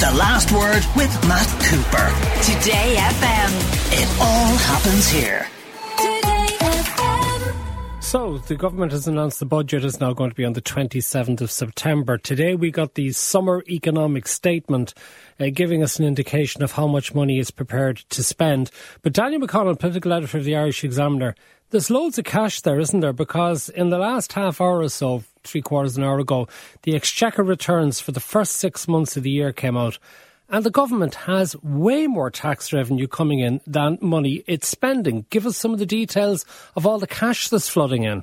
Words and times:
The 0.00 0.12
Last 0.12 0.52
Word 0.52 0.84
with 0.94 1.12
Matt 1.26 1.48
Cooper. 1.64 2.06
Today 2.44 2.94
FM. 2.98 4.00
It 4.00 4.20
all 4.20 4.56
happens 4.56 5.08
here. 5.08 5.44
Today 5.96 6.56
FM 6.60 8.02
So, 8.04 8.38
the 8.38 8.54
government 8.54 8.92
has 8.92 9.08
announced 9.08 9.40
the 9.40 9.44
budget 9.44 9.84
is 9.84 9.98
now 9.98 10.12
going 10.12 10.30
to 10.30 10.36
be 10.36 10.44
on 10.44 10.52
the 10.52 10.62
27th 10.62 11.40
of 11.40 11.50
September. 11.50 12.16
Today 12.16 12.54
we 12.54 12.70
got 12.70 12.94
the 12.94 13.10
summer 13.10 13.64
economic 13.68 14.28
statement 14.28 14.94
uh, 15.40 15.46
giving 15.52 15.82
us 15.82 15.98
an 15.98 16.04
indication 16.04 16.62
of 16.62 16.70
how 16.70 16.86
much 16.86 17.12
money 17.12 17.40
is 17.40 17.50
prepared 17.50 17.96
to 18.10 18.22
spend. 18.22 18.70
But 19.02 19.14
Daniel 19.14 19.40
McConnell, 19.40 19.80
political 19.80 20.12
editor 20.12 20.38
of 20.38 20.44
the 20.44 20.54
Irish 20.54 20.84
Examiner, 20.84 21.34
there's 21.70 21.90
loads 21.90 22.18
of 22.18 22.24
cash 22.24 22.60
there, 22.60 22.78
isn't 22.78 23.00
there? 23.00 23.12
Because 23.12 23.68
in 23.68 23.90
the 23.90 23.98
last 23.98 24.34
half 24.34 24.60
hour 24.60 24.78
or 24.78 24.90
so, 24.90 25.24
three 25.48 25.62
quarters 25.62 25.96
of 25.96 26.02
an 26.02 26.08
hour 26.08 26.18
ago, 26.18 26.48
the 26.82 26.94
Exchequer 26.94 27.42
returns 27.42 28.00
for 28.00 28.12
the 28.12 28.20
first 28.20 28.52
six 28.52 28.86
months 28.86 29.16
of 29.16 29.22
the 29.22 29.30
year 29.30 29.52
came 29.52 29.76
out. 29.76 29.98
And 30.50 30.64
the 30.64 30.70
government 30.70 31.14
has 31.14 31.54
way 31.62 32.06
more 32.06 32.30
tax 32.30 32.72
revenue 32.72 33.06
coming 33.06 33.40
in 33.40 33.60
than 33.66 33.98
money 34.00 34.44
it's 34.46 34.66
spending. 34.66 35.26
Give 35.28 35.46
us 35.46 35.56
some 35.56 35.72
of 35.72 35.78
the 35.78 35.86
details 35.86 36.46
of 36.74 36.86
all 36.86 36.98
the 36.98 37.06
cash 37.06 37.48
that's 37.48 37.68
flooding 37.68 38.04
in. 38.04 38.22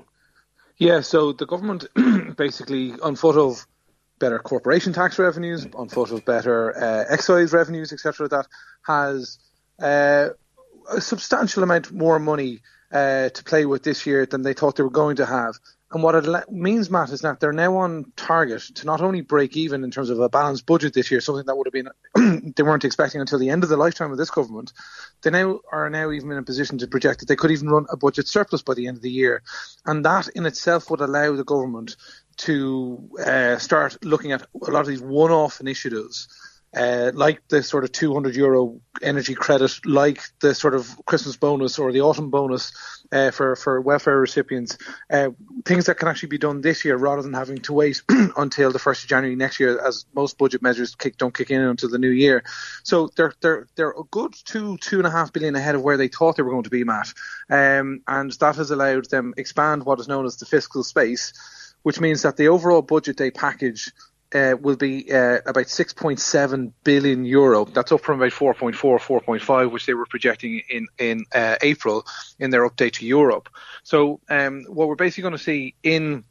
Yeah, 0.77 1.01
so 1.01 1.31
the 1.31 1.45
government 1.45 1.85
basically, 2.37 2.93
on 3.01 3.15
foot 3.15 3.37
of 3.37 3.65
better 4.19 4.39
corporation 4.39 4.91
tax 4.91 5.19
revenues, 5.19 5.67
on 5.75 5.89
foot 5.89 6.11
of 6.11 6.25
better 6.25 6.75
uh, 6.75 7.05
excise 7.09 7.53
revenues, 7.53 7.93
etc., 7.93 8.27
that 8.29 8.47
has 8.87 9.37
uh, 9.81 10.29
a 10.91 11.01
substantial 11.01 11.63
amount 11.63 11.91
more 11.91 12.19
money 12.19 12.61
uh, 12.91 13.29
to 13.29 13.43
play 13.43 13.65
with 13.65 13.83
this 13.83 14.05
year 14.05 14.25
than 14.25 14.41
they 14.41 14.53
thought 14.53 14.75
they 14.75 14.83
were 14.83 14.89
going 14.89 15.17
to 15.17 15.25
have. 15.25 15.55
And 15.95 16.03
what 16.03 16.13
it 16.13 16.51
means, 16.51 16.89
Matt, 16.89 17.11
is 17.11 17.21
that 17.21 17.39
they're 17.39 17.53
now 17.53 17.77
on 17.77 18.11
target 18.17 18.61
to 18.75 18.85
not 18.85 18.99
only 18.99 19.21
break 19.21 19.55
even 19.55 19.85
in 19.85 19.91
terms 19.91 20.09
of 20.09 20.19
a 20.19 20.27
balanced 20.27 20.65
budget 20.65 20.93
this 20.93 21.09
year, 21.09 21.21
something 21.21 21.45
that 21.45 21.55
would 21.55 21.67
have 21.67 21.71
been 21.71 22.51
they 22.57 22.63
weren't 22.63 22.83
expecting 22.83 23.21
until 23.21 23.39
the 23.39 23.49
end 23.49 23.63
of 23.63 23.69
the 23.69 23.77
lifetime 23.77 24.11
of 24.11 24.17
this 24.17 24.29
government. 24.29 24.73
They 25.21 25.29
now 25.29 25.61
are 25.71 25.89
now 25.89 26.11
even 26.11 26.33
in 26.33 26.37
a 26.37 26.43
position 26.43 26.77
to 26.79 26.87
project 26.87 27.21
that 27.21 27.29
they 27.29 27.37
could 27.37 27.51
even 27.51 27.69
run 27.69 27.85
a 27.89 27.95
budget 27.95 28.27
surplus 28.27 28.61
by 28.61 28.73
the 28.73 28.87
end 28.87 28.97
of 28.97 29.03
the 29.03 29.09
year, 29.09 29.41
and 29.85 30.03
that 30.03 30.27
in 30.35 30.45
itself 30.45 30.89
would 30.89 30.99
allow 30.99 31.33
the 31.33 31.45
government 31.45 31.95
to 32.39 33.09
uh, 33.25 33.57
start 33.57 34.03
looking 34.03 34.33
at 34.33 34.41
a 34.41 34.71
lot 34.71 34.81
of 34.81 34.87
these 34.87 35.01
one-off 35.01 35.61
initiatives 35.61 36.27
uh, 36.75 37.11
like 37.13 37.41
the 37.47 37.63
sort 37.63 37.85
of 37.85 37.91
200 37.91 38.35
euro 38.35 38.81
energy 39.01 39.33
credit, 39.33 39.79
like 39.85 40.21
the 40.41 40.53
sort 40.53 40.75
of 40.75 40.93
Christmas 41.05 41.37
bonus 41.37 41.79
or 41.79 41.91
the 41.91 42.01
autumn 42.01 42.29
bonus 42.29 42.73
uh, 43.11 43.31
for 43.31 43.55
for 43.55 43.79
welfare 43.79 44.19
recipients, 44.19 44.77
uh, 45.09 45.29
things 45.63 45.85
that 45.85 45.97
can 45.97 46.09
actually 46.09 46.29
be 46.29 46.37
done 46.37 46.59
this 46.59 46.83
year 46.83 46.97
rather 46.97 47.21
than 47.21 47.33
having 47.33 47.57
to 47.59 47.73
wait 47.73 48.01
until 48.37 48.71
the 48.71 48.79
first 48.79 49.03
of 49.03 49.09
January 49.09 49.35
next 49.35 49.59
year, 49.59 49.79
as 49.85 50.05
most 50.13 50.37
budget 50.37 50.61
measures 50.61 50.95
kick, 50.95 51.17
don't 51.17 51.33
kick 51.33 51.49
in 51.49 51.61
until 51.61 51.89
the 51.89 51.97
new 51.97 52.09
year. 52.09 52.43
So 52.83 53.09
they're 53.15 53.33
they're 53.39 53.67
they're 53.75 53.91
a 53.91 54.03
good 54.11 54.33
two 54.33 54.77
two 54.77 54.97
and 54.97 55.07
a 55.07 55.11
half 55.11 55.31
billion 55.31 55.55
ahead 55.55 55.75
of 55.75 55.81
where 55.81 55.97
they 55.97 56.09
thought 56.09 56.35
they 56.35 56.43
were 56.43 56.51
going 56.51 56.63
to 56.63 56.69
be, 56.69 56.83
Matt, 56.83 57.13
um, 57.49 58.01
and 58.07 58.31
that 58.33 58.57
has 58.57 58.71
allowed 58.71 59.09
them 59.09 59.33
expand 59.37 59.85
what 59.85 59.99
is 59.99 60.09
known 60.09 60.25
as 60.25 60.37
the 60.37 60.45
fiscal 60.45 60.83
space, 60.83 61.31
which 61.83 62.01
means 62.01 62.23
that 62.23 62.35
the 62.35 62.49
overall 62.49 62.81
budget 62.81 63.15
day 63.15 63.31
package 63.31 63.93
uh, 64.33 64.55
will 64.59 64.75
be 64.75 65.11
uh, 65.11 65.39
about 65.45 65.65
6.7 65.65 66.71
billion 66.83 67.25
euro. 67.25 67.65
That's 67.65 67.91
up 67.91 68.01
from 68.01 68.21
about 68.21 68.31
4.4, 68.31 68.73
4.5, 68.99 69.71
which 69.71 69.85
they 69.85 69.93
were 69.93 70.05
projecting 70.05 70.61
in 70.69 70.87
in 70.97 71.25
uh, 71.33 71.57
April 71.61 72.05
in 72.39 72.49
their 72.49 72.67
update 72.67 72.93
to 72.93 73.05
Europe. 73.05 73.49
So 73.83 74.19
um, 74.29 74.65
what 74.67 74.87
we're 74.87 74.95
basically 74.95 75.23
going 75.23 75.37
to 75.37 75.43
see 75.43 75.75
in 75.83 76.23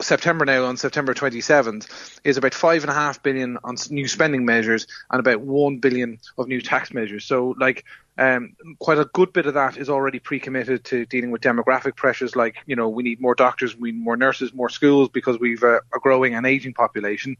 September 0.00 0.44
now 0.44 0.64
on 0.64 0.76
September 0.76 1.14
27th 1.14 2.20
is 2.24 2.36
about 2.36 2.54
five 2.54 2.82
and 2.82 2.90
a 2.90 2.94
half 2.94 3.22
billion 3.22 3.58
on 3.64 3.76
new 3.90 4.08
spending 4.08 4.44
measures 4.44 4.86
and 5.10 5.20
about 5.20 5.40
one 5.40 5.78
billion 5.78 6.18
of 6.38 6.48
new 6.48 6.60
tax 6.60 6.92
measures. 6.92 7.24
So 7.24 7.54
like 7.58 7.84
um, 8.18 8.56
quite 8.78 8.98
a 8.98 9.04
good 9.04 9.32
bit 9.32 9.46
of 9.46 9.54
that 9.54 9.76
is 9.76 9.88
already 9.88 10.18
pre-committed 10.18 10.84
to 10.84 11.06
dealing 11.06 11.30
with 11.30 11.42
demographic 11.42 11.96
pressures 11.96 12.36
like 12.36 12.56
you 12.66 12.76
know 12.76 12.88
we 12.88 13.02
need 13.02 13.20
more 13.20 13.34
doctors, 13.34 13.76
we 13.76 13.92
need 13.92 14.02
more 14.02 14.16
nurses, 14.16 14.52
more 14.52 14.68
schools 14.68 15.08
because 15.08 15.38
we've 15.38 15.62
uh, 15.62 15.80
a 15.94 15.98
growing 16.00 16.34
and 16.34 16.46
aging 16.46 16.74
population. 16.74 17.36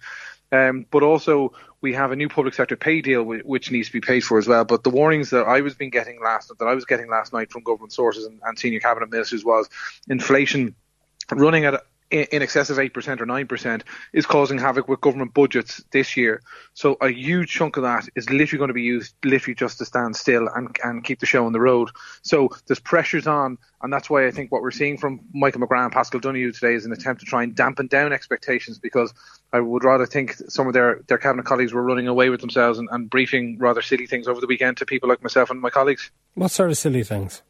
Um, 0.53 0.84
but 0.91 1.03
also 1.03 1.53
we 1.81 1.94
have 1.94 2.10
a 2.10 2.16
new 2.16 2.28
public 2.28 2.54
sector 2.54 2.76
pay 2.76 3.00
deal 3.00 3.22
which 3.22 3.70
needs 3.70 3.87
to 3.87 3.93
be 3.93 4.00
paid 4.00 4.20
for 4.20 4.38
as 4.38 4.49
well. 4.49 4.65
But 4.65 4.82
the 4.82 4.91
warnings 4.91 5.31
that 5.31 5.47
I 5.47 5.60
was 5.60 5.75
been 5.75 5.91
getting 5.91 6.20
last 6.20 6.53
that 6.56 6.65
I 6.65 6.75
was 6.75 6.84
getting 6.84 7.09
last 7.09 7.32
night 7.32 7.50
from 7.50 7.62
government 7.62 7.93
sources 7.93 8.26
and, 8.26 8.41
and 8.44 8.59
senior 8.59 8.81
cabinet 8.81 9.10
ministers 9.10 9.44
was 9.44 9.69
inflation 10.09 10.75
running 11.31 11.65
at 11.65 11.84
in 12.10 12.43
excess 12.43 12.71
of 12.71 12.78
8% 12.78 13.21
or 13.21 13.26
9% 13.26 13.82
is 14.12 14.26
causing 14.26 14.59
havoc 14.59 14.88
with 14.88 15.00
government 15.00 15.32
budgets 15.32 15.82
this 15.93 16.16
year. 16.16 16.43
So 16.75 16.97
a 17.00 17.09
huge 17.09 17.50
chunk 17.50 17.76
of 17.76 17.84
that 17.84 18.09
is 18.16 18.28
literally 18.31 18.59
going 18.59 18.69
to 18.69 18.75
be 18.75 18.82
used 18.82 19.15
literally 19.25 19.54
just 19.54 19.78
to 19.78 19.84
stand 19.84 20.16
still 20.16 20.49
and, 20.49 20.76
and 20.82 21.04
keep 21.04 21.20
the 21.20 21.26
show 21.26 21.47
on 21.47 21.53
the 21.53 21.60
road. 21.60 21.91
So 22.22 22.50
there's 22.66 22.81
pressures 22.81 23.26
on, 23.26 23.59
and 23.82 23.93
that's 23.93 24.10
why 24.10 24.26
I 24.26 24.32
think 24.32 24.50
what 24.50 24.62
we're 24.62 24.72
seeing 24.72 24.99
from 24.99 25.20
Michael 25.32 25.60
McGrath 25.60 25.84
and 25.84 25.93
Paschal 25.93 26.20
Donohoe 26.20 26.50
today 26.50 26.75
is 26.75 26.84
an 26.84 26.93
attempt 26.93 27.20
to 27.20 27.26
try 27.26 27.44
and 27.44 27.54
dampen 27.54 27.87
down 27.87 28.12
expectations 28.12 28.78
because 28.78 29.15
I 29.53 29.60
would 29.60 29.84
rather 29.84 30.06
think 30.06 30.34
some 30.49 30.66
of 30.66 30.72
their, 30.72 31.03
their 31.06 31.19
cabinet 31.19 31.47
colleagues 31.47 31.72
were 31.72 31.82
running 31.82 32.09
away 32.09 32.28
with 32.31 32.41
themselves 32.41 32.78
and, 32.78 32.88
and 32.91 33.09
briefing 33.09 33.59
rather 33.59 33.82
silly 33.82 34.06
things 34.06 34.26
over 34.26 34.41
the 34.41 34.47
weekend 34.49 34.78
to 34.78 34.87
people 34.87 35.09
like 35.09 35.22
myself 35.22 35.50
and 35.50 35.60
my 35.60 35.70
colleagues. 35.70 36.10
What 36.34 36.50
sort 36.50 36.70
of 36.70 36.78
silly 36.78 37.04
things? 37.04 37.43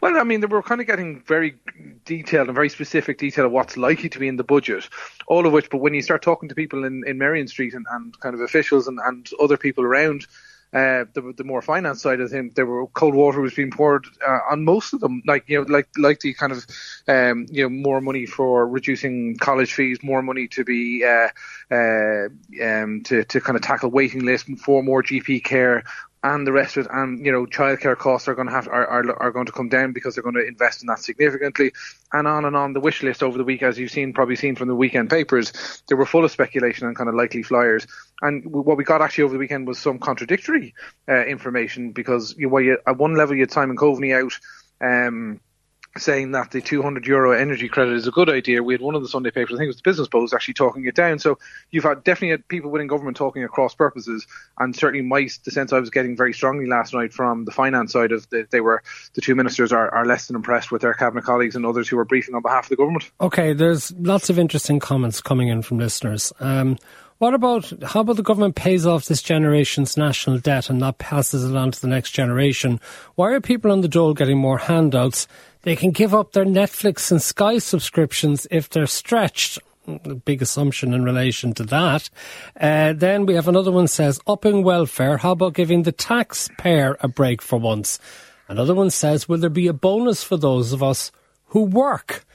Well, 0.00 0.16
I 0.16 0.24
mean, 0.24 0.40
they 0.40 0.46
were 0.46 0.62
kind 0.62 0.80
of 0.80 0.86
getting 0.86 1.22
very 1.22 1.56
detailed 2.04 2.48
and 2.48 2.54
very 2.54 2.68
specific 2.68 3.18
detail 3.18 3.46
of 3.46 3.52
what's 3.52 3.76
likely 3.76 4.08
to 4.08 4.18
be 4.18 4.28
in 4.28 4.36
the 4.36 4.44
budget, 4.44 4.88
all 5.26 5.46
of 5.46 5.52
which, 5.52 5.70
but 5.70 5.78
when 5.78 5.94
you 5.94 6.02
start 6.02 6.22
talking 6.22 6.48
to 6.48 6.54
people 6.54 6.84
in, 6.84 7.02
in 7.06 7.18
Merrion 7.18 7.48
Street 7.48 7.74
and, 7.74 7.86
and 7.90 8.18
kind 8.20 8.34
of 8.34 8.40
officials 8.40 8.86
and, 8.86 8.98
and 9.04 9.28
other 9.40 9.56
people 9.56 9.84
around 9.84 10.26
uh, 10.74 11.04
the, 11.12 11.32
the 11.36 11.44
more 11.44 11.62
finance 11.62 12.02
side 12.02 12.20
of 12.20 12.30
things, 12.30 12.52
there 12.54 12.66
were 12.66 12.88
cold 12.88 13.14
water 13.14 13.40
was 13.40 13.54
being 13.54 13.70
poured 13.70 14.06
uh, 14.26 14.40
on 14.50 14.64
most 14.64 14.92
of 14.92 14.98
them, 14.98 15.22
like 15.24 15.48
you 15.48 15.58
know, 15.58 15.72
like 15.72 15.88
like 15.96 16.18
the 16.18 16.34
kind 16.34 16.50
of 16.50 16.66
um, 17.06 17.46
you 17.48 17.62
know 17.62 17.68
more 17.68 18.00
money 18.00 18.26
for 18.26 18.66
reducing 18.66 19.36
college 19.36 19.72
fees, 19.72 20.02
more 20.02 20.20
money 20.20 20.48
to 20.48 20.64
be 20.64 21.04
uh, 21.04 21.28
uh, 21.70 22.26
um, 22.60 23.02
to 23.04 23.22
to 23.24 23.40
kind 23.40 23.54
of 23.54 23.62
tackle 23.62 23.88
waiting 23.88 24.24
lists 24.24 24.50
for 24.64 24.82
more 24.82 25.00
GP 25.00 25.44
care, 25.44 25.84
and 26.24 26.46
the 26.46 26.52
rest 26.52 26.78
of 26.78 26.86
it, 26.86 26.90
and 26.90 27.24
you 27.24 27.30
know, 27.30 27.44
childcare 27.44 27.96
costs 27.96 28.28
are 28.28 28.34
going 28.34 28.48
to 28.48 28.52
have 28.52 28.66
are, 28.66 28.86
are, 28.86 29.22
are 29.22 29.30
going 29.30 29.44
to 29.44 29.52
come 29.52 29.68
down 29.68 29.92
because 29.92 30.14
they're 30.14 30.22
going 30.22 30.34
to 30.34 30.46
invest 30.46 30.82
in 30.82 30.86
that 30.86 30.98
significantly, 30.98 31.70
and 32.14 32.26
on 32.26 32.46
and 32.46 32.56
on. 32.56 32.72
The 32.72 32.80
wish 32.80 33.02
list 33.02 33.22
over 33.22 33.36
the 33.36 33.44
week, 33.44 33.62
as 33.62 33.78
you've 33.78 33.90
seen, 33.90 34.14
probably 34.14 34.36
seen 34.36 34.56
from 34.56 34.68
the 34.68 34.74
weekend 34.74 35.10
papers, 35.10 35.52
they 35.86 35.94
were 35.94 36.06
full 36.06 36.24
of 36.24 36.30
speculation 36.30 36.86
and 36.86 36.96
kind 36.96 37.10
of 37.10 37.14
likely 37.14 37.42
flyers. 37.42 37.86
And 38.22 38.42
what 38.46 38.78
we 38.78 38.84
got 38.84 39.02
actually 39.02 39.24
over 39.24 39.34
the 39.34 39.38
weekend 39.38 39.68
was 39.68 39.78
some 39.78 39.98
contradictory 39.98 40.74
uh, 41.08 41.26
information 41.26 41.92
because 41.92 42.34
you, 42.38 42.48
well, 42.48 42.62
you, 42.62 42.78
at 42.86 42.96
one 42.96 43.14
level 43.14 43.34
you 43.34 43.42
had 43.42 43.52
Simon 43.52 43.76
Coveney 43.76 44.14
out. 44.14 44.32
Um, 44.80 45.40
saying 45.96 46.32
that 46.32 46.50
the 46.50 46.60
200 46.60 47.06
euro 47.06 47.32
energy 47.32 47.68
credit 47.68 47.94
is 47.94 48.06
a 48.06 48.10
good 48.10 48.28
idea. 48.28 48.62
We 48.62 48.74
had 48.74 48.80
one 48.80 48.94
of 48.94 49.02
the 49.02 49.08
Sunday 49.08 49.30
papers, 49.30 49.54
I 49.54 49.58
think 49.58 49.66
it 49.66 49.68
was 49.68 49.76
the 49.76 49.82
Business 49.82 50.08
Post, 50.08 50.34
actually 50.34 50.54
talking 50.54 50.84
it 50.86 50.94
down. 50.94 51.18
So 51.20 51.38
you've 51.70 51.84
had 51.84 52.02
definitely 52.02 52.30
had 52.30 52.48
people 52.48 52.70
within 52.70 52.88
government 52.88 53.16
talking 53.16 53.44
across 53.44 53.74
purposes, 53.74 54.26
and 54.58 54.74
certainly 54.74 55.06
my 55.06 55.28
the 55.44 55.50
sense 55.50 55.72
I 55.72 55.80
was 55.80 55.90
getting 55.90 56.16
very 56.16 56.32
strongly 56.32 56.66
last 56.66 56.92
night 56.92 57.12
from 57.12 57.44
the 57.44 57.50
finance 57.50 57.92
side 57.92 58.12
of 58.12 58.28
the, 58.30 58.46
they 58.50 58.60
were 58.60 58.82
the 59.14 59.20
two 59.20 59.34
ministers 59.34 59.72
are, 59.72 59.92
are 59.94 60.04
less 60.04 60.26
than 60.26 60.36
impressed 60.36 60.70
with 60.70 60.82
their 60.82 60.94
cabinet 60.94 61.24
colleagues 61.24 61.56
and 61.56 61.64
others 61.64 61.88
who 61.88 61.96
were 61.96 62.04
briefing 62.04 62.34
on 62.34 62.42
behalf 62.42 62.64
of 62.64 62.70
the 62.70 62.76
government. 62.76 63.10
Okay, 63.20 63.52
there's 63.52 63.92
lots 63.92 64.30
of 64.30 64.38
interesting 64.38 64.80
comments 64.80 65.20
coming 65.20 65.48
in 65.48 65.62
from 65.62 65.78
listeners. 65.78 66.32
Um, 66.40 66.76
what 67.24 67.32
about 67.32 67.72
how 67.82 68.00
about 68.00 68.16
the 68.16 68.22
government 68.22 68.54
pays 68.54 68.84
off 68.84 69.06
this 69.06 69.22
generation's 69.22 69.96
national 69.96 70.38
debt 70.40 70.68
and 70.68 70.78
not 70.78 70.98
passes 70.98 71.42
it 71.42 71.56
on 71.56 71.70
to 71.70 71.80
the 71.80 71.88
next 71.88 72.10
generation? 72.10 72.78
Why 73.14 73.32
are 73.32 73.40
people 73.40 73.72
on 73.72 73.80
the 73.80 73.88
dole 73.88 74.12
getting 74.12 74.36
more 74.36 74.58
handouts? 74.58 75.26
They 75.62 75.74
can 75.74 75.90
give 75.90 76.14
up 76.14 76.32
their 76.32 76.44
Netflix 76.44 77.10
and 77.10 77.22
Sky 77.22 77.56
subscriptions 77.56 78.46
if 78.50 78.68
they're 78.68 78.86
stretched. 78.86 79.58
Big 80.26 80.42
assumption 80.42 80.92
in 80.92 81.02
relation 81.02 81.54
to 81.54 81.64
that. 81.64 82.10
Uh, 82.60 82.92
then 82.92 83.24
we 83.24 83.32
have 83.36 83.48
another 83.48 83.72
one 83.72 83.88
says 83.88 84.20
upping 84.26 84.62
welfare. 84.62 85.16
How 85.16 85.30
about 85.30 85.54
giving 85.54 85.84
the 85.84 85.92
taxpayer 85.92 86.98
a 87.00 87.08
break 87.08 87.40
for 87.40 87.58
once? 87.58 87.98
Another 88.48 88.74
one 88.74 88.90
says, 88.90 89.30
will 89.30 89.38
there 89.38 89.48
be 89.48 89.66
a 89.66 89.72
bonus 89.72 90.22
for 90.22 90.36
those 90.36 90.74
of 90.74 90.82
us 90.82 91.10
who 91.46 91.62
work? 91.62 92.26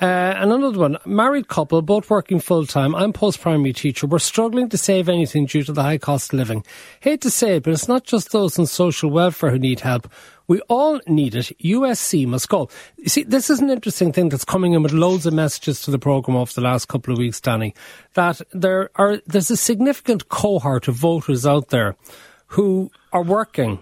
Uh, 0.00 0.04
and 0.36 0.52
another 0.52 0.78
one, 0.78 0.96
married 1.04 1.48
couple, 1.48 1.82
both 1.82 2.08
working 2.08 2.38
full 2.38 2.64
time. 2.64 2.94
I'm 2.94 3.12
post 3.12 3.40
primary 3.40 3.72
teacher. 3.72 4.06
We're 4.06 4.20
struggling 4.20 4.68
to 4.68 4.78
save 4.78 5.08
anything 5.08 5.46
due 5.46 5.64
to 5.64 5.72
the 5.72 5.82
high 5.82 5.98
cost 5.98 6.32
of 6.32 6.38
living. 6.38 6.64
Hate 7.00 7.20
to 7.22 7.30
say 7.30 7.56
it, 7.56 7.64
but 7.64 7.72
it's 7.72 7.88
not 7.88 8.04
just 8.04 8.30
those 8.30 8.60
on 8.60 8.66
social 8.66 9.10
welfare 9.10 9.50
who 9.50 9.58
need 9.58 9.80
help. 9.80 10.08
We 10.46 10.60
all 10.68 11.00
need 11.08 11.34
it. 11.34 11.52
USC 11.62 12.26
must 12.28 12.48
go. 12.48 12.68
You 12.96 13.08
see, 13.08 13.24
this 13.24 13.50
is 13.50 13.60
an 13.60 13.70
interesting 13.70 14.12
thing 14.12 14.28
that's 14.28 14.44
coming 14.44 14.72
in 14.72 14.84
with 14.84 14.92
loads 14.92 15.26
of 15.26 15.34
messages 15.34 15.82
to 15.82 15.90
the 15.90 15.98
programme 15.98 16.36
over 16.36 16.52
the 16.52 16.60
last 16.60 16.86
couple 16.86 17.12
of 17.12 17.18
weeks, 17.18 17.40
Danny, 17.40 17.74
that 18.14 18.40
there 18.52 18.90
are, 18.94 19.20
there's 19.26 19.50
a 19.50 19.56
significant 19.56 20.28
cohort 20.28 20.86
of 20.86 20.94
voters 20.94 21.44
out 21.44 21.70
there 21.70 21.96
who 22.46 22.90
are 23.12 23.22
working 23.22 23.80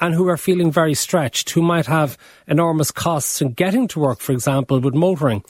and 0.00 0.14
who 0.14 0.28
are 0.28 0.36
feeling 0.36 0.70
very 0.70 0.94
stretched, 0.94 1.50
who 1.50 1.62
might 1.62 1.86
have 1.86 2.18
enormous 2.46 2.90
costs 2.90 3.40
in 3.40 3.52
getting 3.52 3.88
to 3.88 4.00
work, 4.00 4.20
for 4.20 4.32
example, 4.32 4.80
with 4.80 4.94
motoring. 4.94 5.42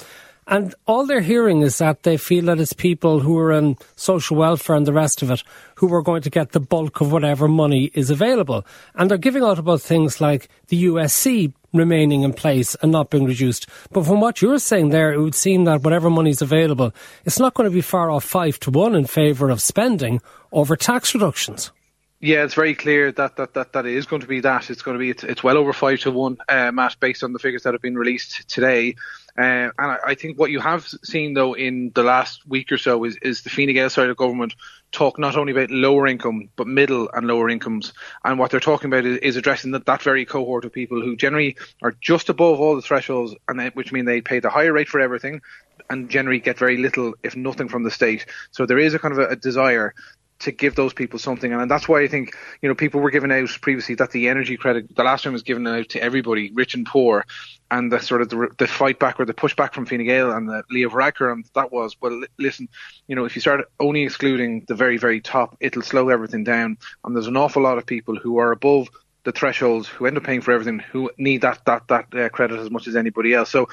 And 0.51 0.75
all 0.87 1.05
they're 1.05 1.21
hearing 1.21 1.61
is 1.61 1.77
that 1.77 2.05
they 2.05 2.17
feel 2.17 2.47
that 2.47 2.59
it's 2.59 2.73
people 2.73 3.21
who 3.21 3.39
are 3.39 3.53
in 3.53 3.77
social 3.97 4.39
welfare 4.39 4.77
and 4.77 4.87
the 4.87 4.95
rest 4.95 5.21
of 5.21 5.31
it 5.31 5.43
who 5.75 5.93
are 5.93 6.01
going 6.01 6.23
to 6.23 6.31
get 6.31 6.53
the 6.53 6.61
bulk 6.61 7.03
of 7.03 7.13
whatever 7.13 7.49
money 7.49 7.91
is 7.93 8.09
available. 8.09 8.65
And 8.95 9.11
they're 9.11 9.19
giving 9.19 9.43
out 9.43 9.59
about 9.59 9.83
things 9.83 10.23
like 10.23 10.49
the 10.69 10.85
USC 10.87 11.53
remaining 11.75 12.23
in 12.23 12.33
place 12.33 12.75
and 12.77 12.91
not 12.91 13.11
being 13.11 13.27
reduced. 13.27 13.67
But 13.93 14.07
from 14.07 14.23
what 14.23 14.41
you're 14.41 14.59
saying 14.59 14.89
there, 14.89 15.13
it 15.13 15.21
would 15.21 15.35
seem 15.35 15.65
that 15.65 15.83
whatever 15.83 16.09
money 16.09 16.31
is 16.31 16.41
available, 16.41 16.95
it's 17.27 17.39
not 17.39 17.53
going 17.53 17.69
to 17.69 17.75
be 17.75 17.83
far 17.83 18.11
off 18.11 18.25
five 18.25 18.59
to 18.61 18.71
one 18.71 18.95
in 18.95 19.05
favour 19.05 19.51
of 19.51 19.61
spending 19.61 20.23
over 20.51 20.77
tax 20.77 21.13
reductions. 21.13 21.73
Yeah, 22.21 22.43
it's 22.43 22.55
very 22.55 22.75
clear 22.75 23.13
that 23.13 23.37
that, 23.37 23.55
that, 23.55 23.75
that 23.75 23.87
is 23.87 24.07
going 24.07 24.23
to 24.23 24.29
be 24.29 24.41
that. 24.41 24.71
It's 24.71 24.83
going 24.83 24.97
to 24.97 24.99
be 24.99 25.11
it's, 25.11 25.23
it's 25.23 25.45
well 25.45 25.57
over 25.57 25.73
five 25.73 26.01
to 26.01 26.11
one, 26.11 26.39
uh, 26.49 26.73
Matt, 26.73 26.97
based 26.99 27.23
on 27.23 27.33
the 27.33 27.39
figures 27.39 27.63
that 27.63 27.75
have 27.75 27.83
been 27.83 27.97
released 27.97 28.49
today. 28.49 28.97
Uh, 29.39 29.71
and 29.71 29.73
I, 29.79 29.99
I, 30.05 30.15
think 30.17 30.37
what 30.37 30.51
you 30.51 30.59
have 30.59 30.85
seen 31.05 31.35
though 31.35 31.55
in 31.55 31.93
the 31.95 32.03
last 32.03 32.45
week 32.45 32.73
or 32.73 32.79
so 32.79 33.05
is, 33.05 33.17
is 33.23 33.43
the 33.43 33.51
Fine 33.51 33.73
Gael 33.73 33.89
side 33.89 34.09
of 34.09 34.17
government 34.17 34.57
talk 34.91 35.17
not 35.17 35.37
only 35.37 35.53
about 35.53 35.71
lower 35.71 36.09
income 36.09 36.49
but 36.57 36.67
middle 36.67 37.09
and 37.15 37.29
lower 37.29 37.49
incomes, 37.49 37.93
and 38.25 38.37
what 38.37 38.51
they're 38.51 38.59
talking 38.59 38.91
about 38.91 39.07
is, 39.07 39.19
is 39.19 39.37
addressing 39.37 39.71
that, 39.71 39.87
that 39.87 40.03
very 40.03 40.25
cohort 40.25 40.65
of 40.65 40.73
people 40.73 41.01
who 41.01 41.15
generally 41.15 41.57
are 41.83 41.95
just 42.01 42.31
above 42.31 42.59
all 42.59 42.75
the 42.75 42.83
thresholds, 42.83 43.37
and 43.47 43.61
they, 43.61 43.69
which 43.69 43.93
mean 43.93 44.07
they 44.07 44.23
pay 44.23 44.41
the 44.41 44.51
higher 44.51 44.73
rate 44.73 44.89
for 44.89 44.99
everything, 44.99 45.41
and 45.89 46.11
generally 46.11 46.41
get 46.41 46.59
very 46.59 46.79
little, 46.79 47.15
if 47.23 47.37
nothing, 47.37 47.69
from 47.69 47.85
the 47.85 47.93
state. 47.93 48.27
So 48.51 48.67
there 48.67 48.79
is 48.81 48.95
a 48.95 48.99
kind 48.99 49.13
of 49.13 49.21
a, 49.21 49.29
a 49.29 49.37
desire 49.37 49.95
to 50.41 50.53
give 50.53 50.75
those 50.75 50.93
people 50.93 51.19
something. 51.19 51.53
And, 51.53 51.71
that's 51.71 51.89
why 51.89 52.03
I 52.03 52.09
think, 52.09 52.37
you 52.63 52.69
know, 52.69 52.75
people 52.75 53.01
were 53.01 53.11
given 53.11 53.33
out 53.33 53.49
previously 53.61 53.95
that 53.97 54.11
the 54.13 54.29
energy 54.29 54.57
credit, 54.57 54.95
the 54.95 55.03
last 55.03 55.25
time 55.25 55.33
was 55.33 55.43
given 55.43 55.67
out 55.67 55.89
to 55.91 56.03
everybody, 56.03 56.51
rich 56.53 56.75
and 56.75 56.87
poor. 56.87 57.25
And 57.71 57.93
the 57.93 58.01
sort 58.01 58.23
of 58.23 58.31
the, 58.31 58.49
the 58.57 58.67
fight 58.67 58.99
back 58.99 59.21
or 59.21 59.27
the 59.27 59.35
pushback 59.35 59.75
from 59.75 59.85
Fine 59.85 60.05
Gael 60.05 60.31
and 60.31 60.49
the 60.49 60.63
Leo 60.71 60.89
Varadkar, 60.89 61.33
and 61.33 61.45
that 61.55 61.71
was, 61.71 61.97
well, 62.01 62.23
listen, 62.39 62.69
you 63.07 63.15
know, 63.15 63.27
if 63.27 63.35
you 63.35 63.43
start 63.43 63.71
only 63.79 64.05
excluding 64.05 64.65
the 64.67 64.75
very, 64.75 64.97
very 64.97 65.21
top, 65.21 65.57
it'll 65.61 65.83
slow 65.83 66.09
everything 66.09 66.45
down. 66.45 66.79
And 67.05 67.15
there's 67.15 67.27
an 67.27 67.37
awful 67.37 67.63
lot 67.63 67.79
of 67.79 67.85
people 67.85 68.17
who 68.17 68.39
are 68.39 68.53
above 68.53 68.89
the 69.25 69.33
thresholds 69.33 69.87
who 69.89 70.07
end 70.07 70.17
up 70.17 70.25
paying 70.25 70.41
for 70.41 70.53
everything 70.53 70.79
who 70.79 71.11
need 71.19 71.43
that 71.43 71.63
that 71.67 71.87
that 71.89 72.15
uh, 72.15 72.29
credit 72.31 72.59
as 72.59 72.71
much 72.71 72.89
as 72.89 72.97
anybody 72.97 73.35
else. 73.35 73.51
So 73.51 73.69